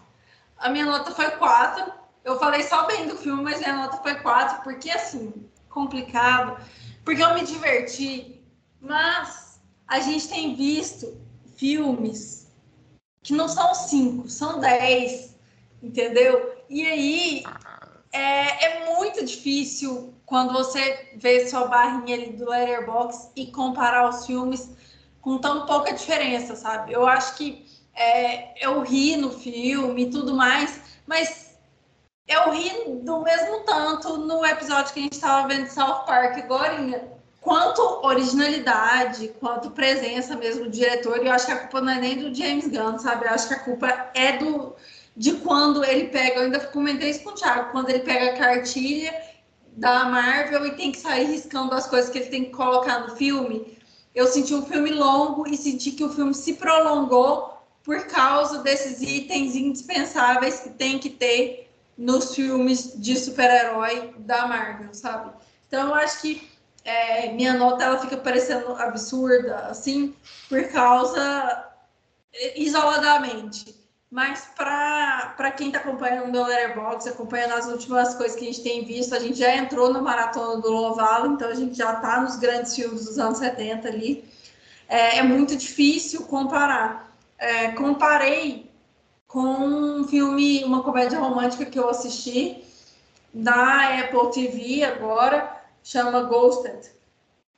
[0.59, 1.93] A minha nota foi 4.
[2.23, 6.57] Eu falei só bem do filme, mas minha nota foi 4, porque assim, complicado.
[7.05, 8.43] Porque eu me diverti,
[8.81, 11.19] mas a gente tem visto
[11.55, 12.47] filmes
[13.23, 15.35] que não são 5, são 10,
[15.81, 16.63] entendeu?
[16.69, 17.43] E aí
[18.11, 24.25] é, é muito difícil quando você vê sua barrinha ali do Letterboxd e comparar os
[24.25, 24.69] filmes
[25.21, 26.93] com tão pouca diferença, sabe?
[26.93, 27.66] Eu acho que
[27.97, 31.57] é, eu ri no filme e tudo mais, mas
[32.27, 32.71] eu ri
[33.01, 37.09] do mesmo tanto no episódio que a gente estava vendo de South Park agora,
[37.41, 41.99] quanto originalidade, quanto presença mesmo do diretor, e eu acho que a culpa não é
[41.99, 43.25] nem do James Gunn, sabe?
[43.25, 44.75] Eu acho que a culpa é do
[45.15, 48.37] de quando ele pega, eu ainda comentei isso com o Thiago, quando ele pega a
[48.37, 49.19] cartilha
[49.75, 53.15] da Marvel e tem que sair riscando as coisas que ele tem que colocar no
[53.15, 53.75] filme.
[54.13, 57.56] Eu senti um filme longo e senti que o filme se prolongou
[57.87, 64.93] por causa desses itens indispensáveis que tem que ter nos filmes de super-herói da Marvel,
[64.93, 65.31] sabe?
[65.65, 66.51] Então eu acho que
[66.83, 70.13] é, minha nota ela fica parecendo absurda, assim,
[70.49, 71.65] por causa
[72.57, 73.73] isoladamente.
[74.11, 78.63] Mas para quem está acompanhando o meu Letterboxd, acompanhando as últimas coisas que a gente
[78.63, 82.19] tem visto, a gente já entrou na maratona do Lovalo, então a gente já está
[82.19, 84.25] nos grandes filmes dos anos 70 ali.
[84.89, 87.06] É, é muito difícil comparar.
[87.37, 88.71] É, comparei
[89.27, 92.63] com um filme, uma comédia romântica que eu assisti
[93.33, 96.89] da Apple TV agora, chama Ghosted,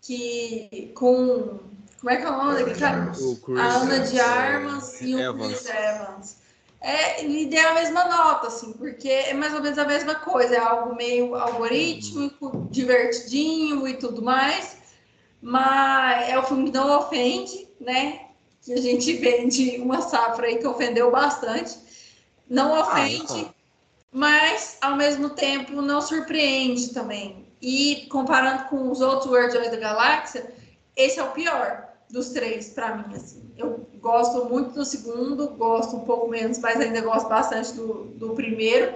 [0.01, 1.59] que com
[1.99, 3.11] como é que é o nome daquele cara?
[3.57, 5.47] A Ana de Armas e o Evans.
[5.47, 6.38] Chris Evans.
[6.82, 10.55] É, ele deu a mesma nota, assim, porque é mais ou menos a mesma coisa,
[10.55, 14.77] é algo meio algorítmico, divertidinho e tudo mais,
[15.41, 18.28] mas é o filme que não ofende, né?
[18.70, 21.76] Que a gente vende uma safra aí que ofendeu bastante.
[22.47, 23.53] Não ah, ofende, ah,
[24.11, 27.47] mas ao mesmo tempo não surpreende também.
[27.59, 30.53] E comparando com os outros Guardiões da Galáxia,
[30.95, 33.51] esse é o pior dos três para mim, assim.
[33.57, 38.36] Eu gosto muito do segundo, gosto um pouco menos, mas ainda gosto bastante do, do
[38.36, 38.93] primeiro.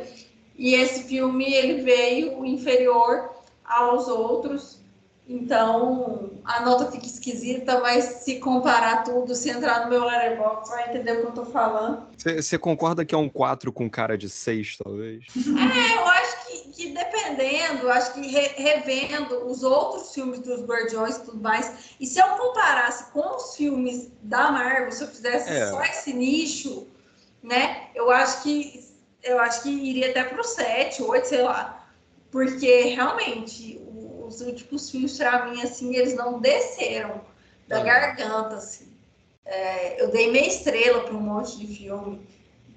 [0.55, 3.31] E esse filme, ele veio inferior
[3.65, 4.82] aos outros,
[5.27, 10.89] então a nota fica esquisita, mas se comparar tudo, se entrar no meu letterbox, vai
[10.89, 12.07] entender o que eu tô falando.
[12.17, 15.25] Você concorda que é um 4 com cara de 6, talvez?
[15.37, 21.15] É, eu acho que, que dependendo, acho que re, revendo os outros filmes dos Guardiões
[21.15, 25.49] e tudo mais, e se eu comparasse com os filmes da Marvel, se eu fizesse
[25.49, 25.67] é.
[25.67, 26.87] só esse nicho,
[27.41, 28.83] né, eu acho que
[29.23, 31.87] eu acho que iria até pro 7, 8, sei lá.
[32.29, 33.79] Porque realmente
[34.33, 37.21] os últimos filmes, para mim, assim, eles não desceram
[37.67, 37.83] da é.
[37.83, 38.91] garganta, assim.
[39.45, 42.25] É, eu dei meia estrela para um monte de filme.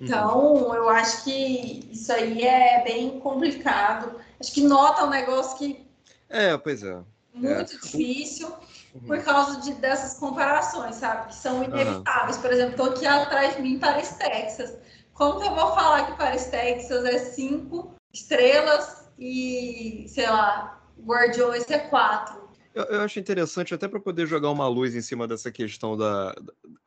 [0.01, 0.75] Então, uhum.
[0.75, 4.21] eu acho que isso aí é bem complicado.
[4.39, 5.87] Acho que nota um negócio que.
[6.29, 6.99] É, pois é.
[7.33, 7.65] Muito é.
[7.65, 8.53] difícil
[8.95, 9.07] uhum.
[9.07, 11.29] por causa de, dessas comparações, sabe?
[11.29, 12.37] Que são inevitáveis.
[12.37, 12.43] Uhum.
[12.43, 14.75] Por exemplo, estou aqui atrás de mim, Paris, Texas.
[15.15, 21.69] Como que eu vou falar que Paris, Texas é cinco estrelas e, sei lá, Guardiões
[21.71, 22.47] é 4.
[22.75, 26.35] Eu, eu, acho interessante, até para poder jogar uma luz em cima dessa questão da,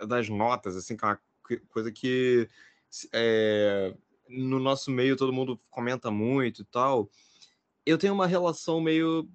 [0.07, 1.20] das notas, assim, que é uma
[1.70, 2.47] coisa que
[3.12, 3.95] é,
[4.28, 7.10] no nosso meio todo mundo comenta muito e tal.
[7.86, 9.28] Eu tenho uma relação meio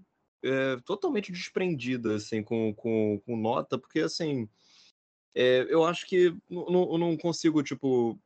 [0.44, 4.48] é, totalmente desprendida assim, com, com, com nota, porque assim.
[5.36, 8.16] É, eu acho que não, não consigo, tipo,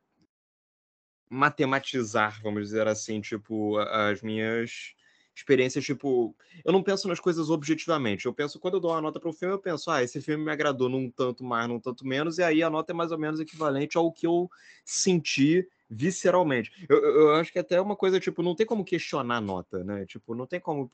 [1.27, 4.93] matematizar, vamos dizer assim, tipo, as minhas
[5.35, 8.25] experiências, tipo, eu não penso nas coisas objetivamente.
[8.25, 10.43] Eu penso, quando eu dou uma nota para um filme, eu penso, ah, esse filme
[10.43, 13.17] me agradou num tanto mais, num tanto menos, e aí a nota é mais ou
[13.17, 14.49] menos equivalente ao que eu
[14.83, 16.71] senti visceralmente.
[16.87, 19.83] Eu, eu acho que até é uma coisa, tipo, não tem como questionar a nota,
[19.83, 20.05] né?
[20.05, 20.89] Tipo, não tem como.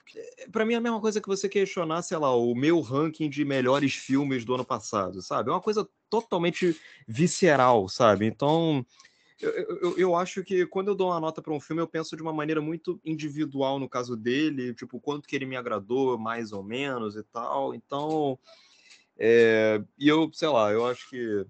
[0.52, 3.44] para mim é a mesma coisa que você questionar, sei lá, o meu ranking de
[3.44, 5.50] melhores filmes do ano passado, sabe?
[5.50, 8.26] É uma coisa totalmente visceral, sabe?
[8.26, 8.86] Então.
[9.42, 12.16] Eu, eu, eu, acho que quando eu dou uma nota para um filme, eu penso
[12.16, 16.54] de uma maneira muito individual no caso dele, tipo, quanto que ele me agradou, mais
[16.54, 17.74] ou menos e tal.
[17.74, 18.40] Então,
[19.18, 21.46] É, e eu, sei lá, eu acho que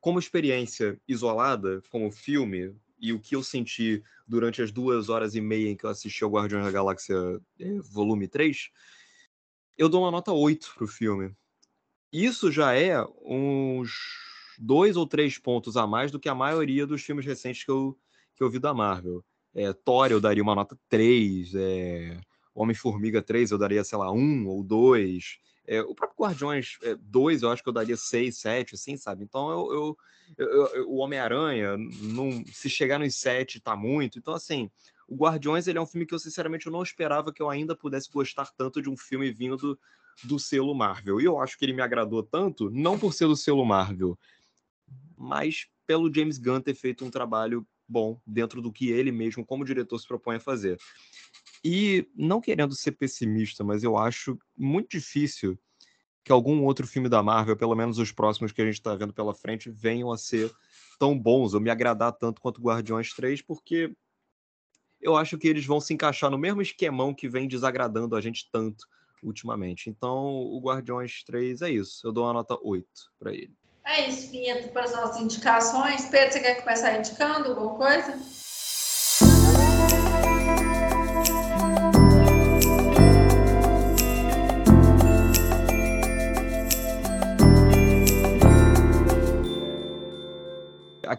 [0.00, 5.40] como experiência isolada, como filme, e o que eu senti durante as duas horas e
[5.40, 7.16] meia em que eu assisti ao Guardiões da Galáxia
[7.58, 8.70] é, volume 3,
[9.76, 11.34] eu dou uma nota 8 pro filme.
[12.12, 14.29] Isso já é uns
[14.60, 17.98] dois ou três pontos a mais do que a maioria dos filmes recentes que eu,
[18.36, 19.24] que eu vi da Marvel.
[19.54, 22.20] É, Thor eu daria uma nota 3, é,
[22.54, 25.38] Homem-Formiga 3 eu daria, sei lá, 1 ou 2.
[25.66, 29.24] É, o próprio Guardiões 2 é, eu acho que eu daria 6, 7, assim, sabe?
[29.24, 29.98] Então eu, eu,
[30.38, 31.76] eu, eu o Homem-Aranha,
[32.52, 34.18] se chegar nos 7 tá muito.
[34.18, 34.70] Então, assim,
[35.08, 37.74] o Guardiões ele é um filme que eu, sinceramente, eu não esperava que eu ainda
[37.74, 39.78] pudesse gostar tanto de um filme vindo do,
[40.24, 41.20] do selo Marvel.
[41.20, 44.18] E eu acho que ele me agradou tanto, não por ser do selo Marvel,
[45.20, 49.64] mas pelo James Gunn ter feito um trabalho bom dentro do que ele mesmo, como
[49.64, 50.78] diretor, se propõe a fazer.
[51.62, 55.58] E não querendo ser pessimista, mas eu acho muito difícil
[56.24, 59.12] que algum outro filme da Marvel, pelo menos os próximos que a gente está vendo
[59.12, 60.50] pela frente, venham a ser
[60.98, 63.94] tão bons ou me agradar tanto quanto Guardiões 3, porque
[65.00, 68.48] eu acho que eles vão se encaixar no mesmo esquemão que vem desagradando a gente
[68.50, 68.86] tanto
[69.22, 69.90] ultimamente.
[69.90, 72.06] Então, o Guardiões 3 é isso.
[72.06, 73.59] Eu dou uma nota 8 para ele.
[73.84, 76.06] É isso, Vinheta, para as nossas indicações.
[76.06, 78.18] Pedro, você quer começar indicando alguma coisa?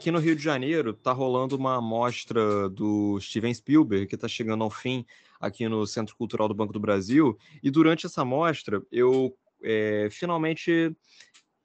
[0.01, 4.63] aqui no Rio de Janeiro tá rolando uma amostra do Steven Spielberg, que está chegando
[4.63, 5.05] ao fim
[5.39, 7.37] aqui no Centro Cultural do Banco do Brasil.
[7.61, 10.95] E durante essa amostra, eu é, finalmente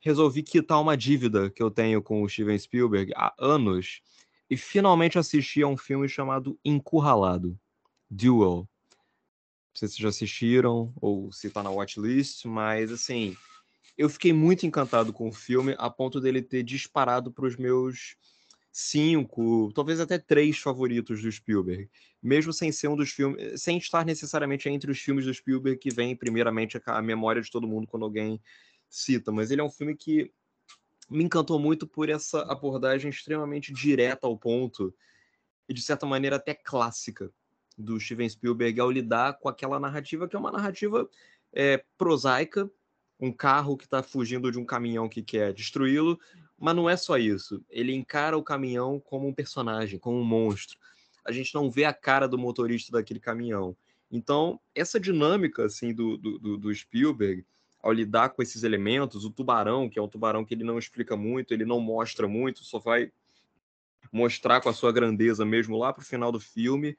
[0.06, 4.02] resolvi quitar uma dívida que eu tenho com o Steven Spielberg há anos
[4.48, 7.58] e finalmente assisti a um filme chamado Encurralado,
[8.08, 8.68] Duel.
[8.88, 13.36] Não sei se já assistiram ou se está na watchlist, mas assim,
[13.98, 18.16] eu fiquei muito encantado com o filme, a ponto dele ter disparado para os meus
[18.70, 21.90] cinco, talvez até três favoritos do Spielberg,
[22.22, 25.92] mesmo sem ser um dos filmes, sem estar necessariamente entre os filmes do Spielberg que
[25.92, 28.40] vem primeiramente a memória de todo mundo quando alguém
[28.88, 30.32] cita, mas ele é um filme que
[31.08, 34.94] me encantou muito por essa abordagem extremamente direta ao ponto
[35.68, 37.30] e de certa maneira até clássica
[37.78, 41.08] do Steven Spielberg ao lidar com aquela narrativa que é uma narrativa
[41.52, 42.70] é, prosaica
[43.18, 46.18] um carro que está fugindo de um caminhão que quer destruí-lo,
[46.58, 47.64] mas não é só isso.
[47.70, 50.78] Ele encara o caminhão como um personagem, como um monstro.
[51.24, 53.76] A gente não vê a cara do motorista daquele caminhão.
[54.10, 57.44] Então, essa dinâmica assim do, do, do Spielberg,
[57.86, 61.16] ao lidar com esses elementos, o tubarão, que é um tubarão que ele não explica
[61.16, 63.12] muito, ele não mostra muito, só vai
[64.12, 66.96] mostrar com a sua grandeza mesmo lá para o final do filme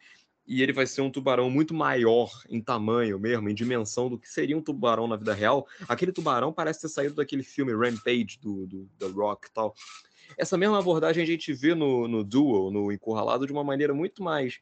[0.48, 4.30] e ele vai ser um tubarão muito maior em tamanho mesmo, em dimensão do que
[4.30, 5.68] seria um tubarão na vida real.
[5.90, 9.76] Aquele tubarão parece ter saído daquele filme Rampage do, do The Rock e tal.
[10.38, 14.24] Essa mesma abordagem a gente vê no, no Duel, no Encurralado, de uma maneira muito
[14.24, 14.58] mais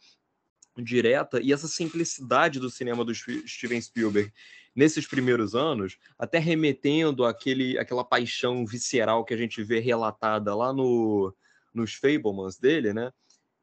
[0.76, 4.34] direta e essa simplicidade do cinema do Steven Spielberg
[4.76, 10.74] nesses primeiros anos, até remetendo àquele, àquela paixão visceral que a gente vê relatada lá
[10.74, 11.34] no,
[11.74, 13.12] nos Fablemans dele, né?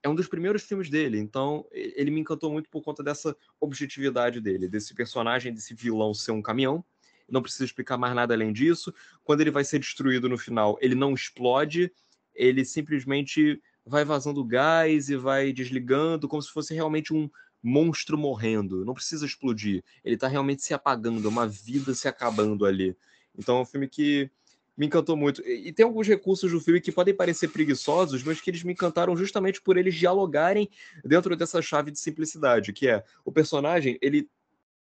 [0.02, 4.40] é um dos primeiros filmes dele, então ele me encantou muito por conta dessa objetividade
[4.40, 6.84] dele, desse personagem, desse vilão ser um caminhão.
[7.30, 8.92] Não precisa explicar mais nada além disso.
[9.22, 11.90] Quando ele vai ser destruído no final, ele não explode,
[12.34, 17.30] ele simplesmente vai vazando gás e vai desligando, como se fosse realmente um
[17.62, 18.84] monstro morrendo.
[18.84, 19.84] Não precisa explodir.
[20.04, 22.96] Ele está realmente se apagando, uma vida se acabando ali.
[23.36, 24.30] Então é um filme que
[24.76, 25.46] me encantou muito.
[25.46, 29.16] E tem alguns recursos do filme que podem parecer preguiçosos, mas que eles me encantaram
[29.16, 30.68] justamente por eles dialogarem
[31.04, 34.28] dentro dessa chave de simplicidade, que é o personagem, ele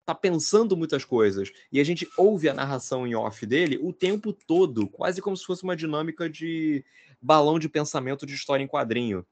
[0.05, 4.31] tá pensando muitas coisas e a gente ouve a narração em off dele o tempo
[4.31, 6.85] todo, quase como se fosse uma dinâmica de
[7.21, 9.25] balão de pensamento de história em quadrinho.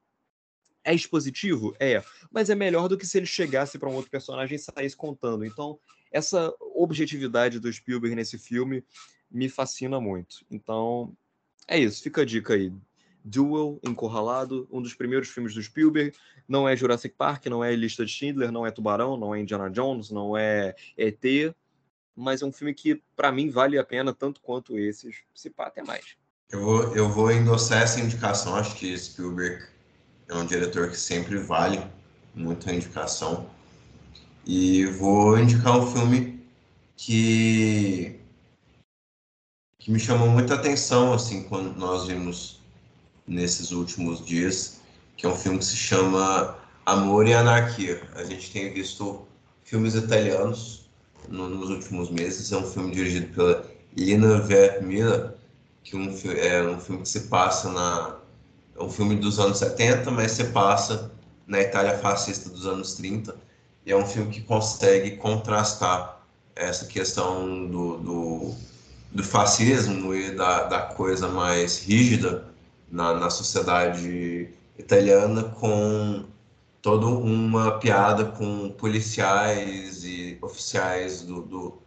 [0.85, 1.75] É expositivo?
[1.79, 4.95] É, mas é melhor do que se ele chegasse para um outro personagem e saísse
[4.95, 5.43] contando.
[5.43, 5.79] Então,
[6.11, 8.85] essa objetividade do Spielberg nesse filme
[9.29, 10.45] me fascina muito.
[10.49, 11.11] Então,
[11.67, 12.71] é isso, fica a dica aí.
[13.23, 16.15] Duel, Encurralado, um dos primeiros filmes do Spielberg.
[16.47, 19.67] Não é Jurassic Park, não é Lista de Schindler, não é Tubarão, não é Indiana
[19.67, 21.55] Jones, não é ET,
[22.15, 25.65] mas é um filme que, para mim, vale a pena tanto quanto esses, se pá,
[25.65, 26.15] até mais.
[26.51, 29.74] Eu vou, eu vou endossar essa indicação, acho que Spielberg
[30.27, 31.81] é um diretor que sempre vale
[32.33, 33.49] muito a indicação.
[34.45, 36.39] E vou indicar um filme
[36.95, 38.19] que
[39.79, 42.59] que me chamou muita atenção assim quando nós vimos
[43.27, 44.81] nesses últimos dias,
[45.15, 48.01] que é um filme que se chama Amor e Anarquia.
[48.15, 49.27] A gente tem visto
[49.63, 50.89] filmes italianos
[51.29, 52.51] no, nos últimos meses.
[52.51, 53.65] É um filme dirigido pela
[53.95, 55.33] Lina Vermeer,
[55.83, 58.19] que um, é um filme que se passa na.
[58.77, 61.11] É um filme dos anos 70, mas se passa
[61.47, 63.35] na Itália fascista dos anos 30.
[63.85, 66.21] E é um filme que consegue contrastar
[66.55, 68.55] essa questão do, do,
[69.11, 72.45] do fascismo e da, da coisa mais rígida
[72.91, 76.25] na, na sociedade italiana com
[76.81, 81.81] toda uma piada com policiais e oficiais do, do,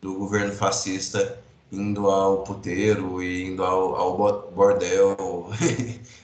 [0.00, 1.38] do governo fascista
[1.70, 4.16] indo ao puteiro e indo ao, ao
[4.52, 5.50] bordel,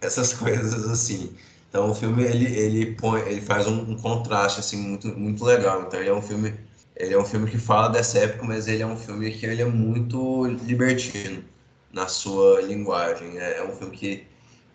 [0.00, 1.36] essas coisas assim.
[1.68, 5.82] Então o filme ele, ele põe, ele faz um, um, contraste assim muito muito legal.
[5.82, 6.54] Então ele é um filme
[6.96, 9.62] ele é um filme que fala dessa época, mas ele é um filme que ele
[9.62, 11.44] é muito libertino
[11.92, 13.38] na sua linguagem.
[13.38, 14.26] É, é um filme que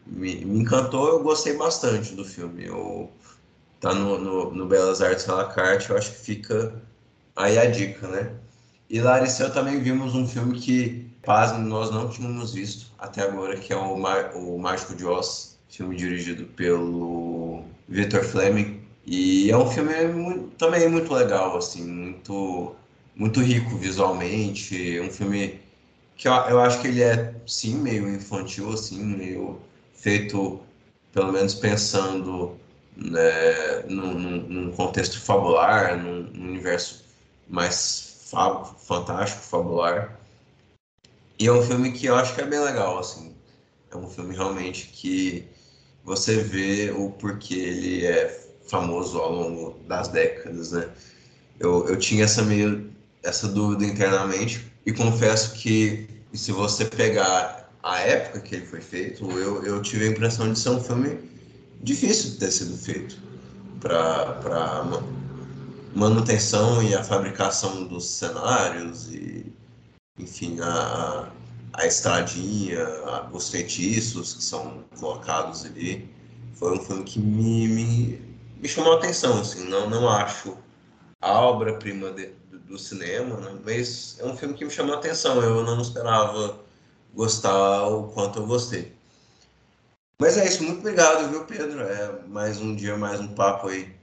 [0.06, 2.66] me, me, encantou, eu gostei bastante do filme.
[2.66, 3.12] Eu,
[3.80, 6.82] tá no, no, no Belas Artes à la carte, eu acho que fica
[7.36, 8.32] aí a dica, né?
[8.90, 13.58] E Larissa, eu também vimos um filme que, pasme, nós não tínhamos visto até agora,
[13.58, 18.82] que é o, o Mágico de Oz, filme dirigido pelo Victor Fleming.
[19.06, 22.76] E é um filme muito, também muito legal, assim, muito,
[23.16, 25.60] muito rico visualmente, um filme
[26.16, 29.60] que eu, eu acho que ele é, sim, meio infantil, assim, meio
[29.94, 30.62] feito,
[31.12, 32.58] pelo menos pensando
[32.96, 37.04] né, num, num, contexto fabular, num, num universo
[37.50, 40.20] mais fab, fantástico, fabular.
[41.44, 43.36] E é um filme que eu acho que é bem legal, assim.
[43.92, 45.46] É um filme realmente que
[46.02, 50.90] você vê o porquê ele é famoso ao longo das décadas, né?
[51.60, 52.90] Eu, eu tinha essa meio
[53.22, 59.30] essa dúvida internamente e confesso que se você pegar a época que ele foi feito,
[59.32, 61.30] eu, eu tive a impressão de ser um filme
[61.82, 63.18] difícil de ter sido feito
[63.82, 64.86] para
[65.94, 69.53] manutenção e a fabricação dos cenários e
[70.18, 71.32] enfim a,
[71.74, 72.86] a estradinha,
[73.32, 76.10] os feitiços que são colocados ali
[76.54, 80.58] foi um filme que me, me, me chamou a atenção assim não não acho
[81.24, 82.14] a obra-prima
[82.68, 83.58] do cinema, né?
[83.64, 85.42] mas é um filme que me chamou a atenção.
[85.42, 86.60] Eu não esperava
[87.14, 88.94] gostar o quanto eu gostei.
[90.20, 91.82] Mas é isso, muito obrigado, viu, Pedro?
[91.82, 93.94] É mais um dia, mais um papo aí,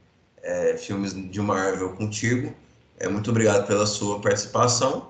[0.42, 2.54] é, filmes de Marvel contigo.
[2.98, 5.09] É, muito obrigado pela sua participação.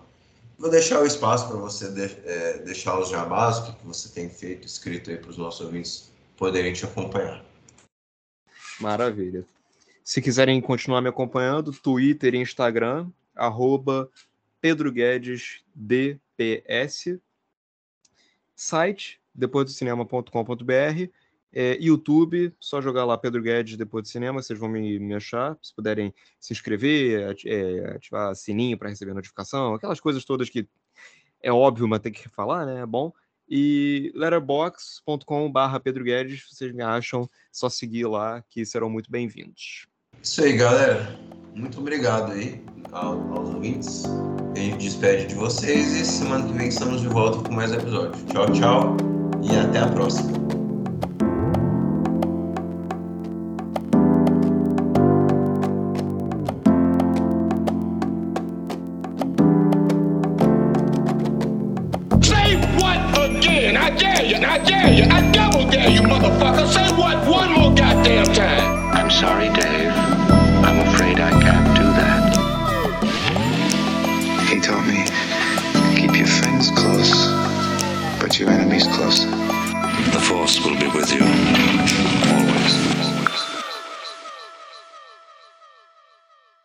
[0.60, 4.28] Vou deixar o espaço para você de, é, deixar os jabás, o que você tem
[4.28, 7.42] feito, escrito aí para os nossos ouvintes poderem te acompanhar.
[8.78, 9.42] Maravilha.
[10.04, 14.10] Se quiserem continuar me acompanhando, Twitter e Instagram, arroba
[14.60, 17.18] Pedro Guedes DPS,
[18.54, 21.10] site depois do cinema.com.br,
[21.52, 25.56] é, YouTube, só jogar lá Pedro Guedes depois do cinema, vocês vão me, me achar.
[25.62, 30.68] Se puderem se inscrever, é, ativar sininho para receber notificação, aquelas coisas todas que
[31.42, 32.80] é óbvio, mas tem que falar, né?
[32.80, 33.12] É bom.
[33.48, 39.86] E letterbox.com/barra Pedro Guedes, vocês me acham, só seguir lá que serão muito bem-vindos.
[40.22, 41.18] Isso aí, galera.
[41.54, 42.62] Muito obrigado aí
[42.92, 44.04] aos ouvintes.
[44.54, 48.22] A gente despede de vocês e semana que vem estamos de volta com mais episódios.
[48.24, 48.96] Tchau, tchau
[49.42, 50.59] e até a próxima.
[79.10, 81.69] The Force will be with you.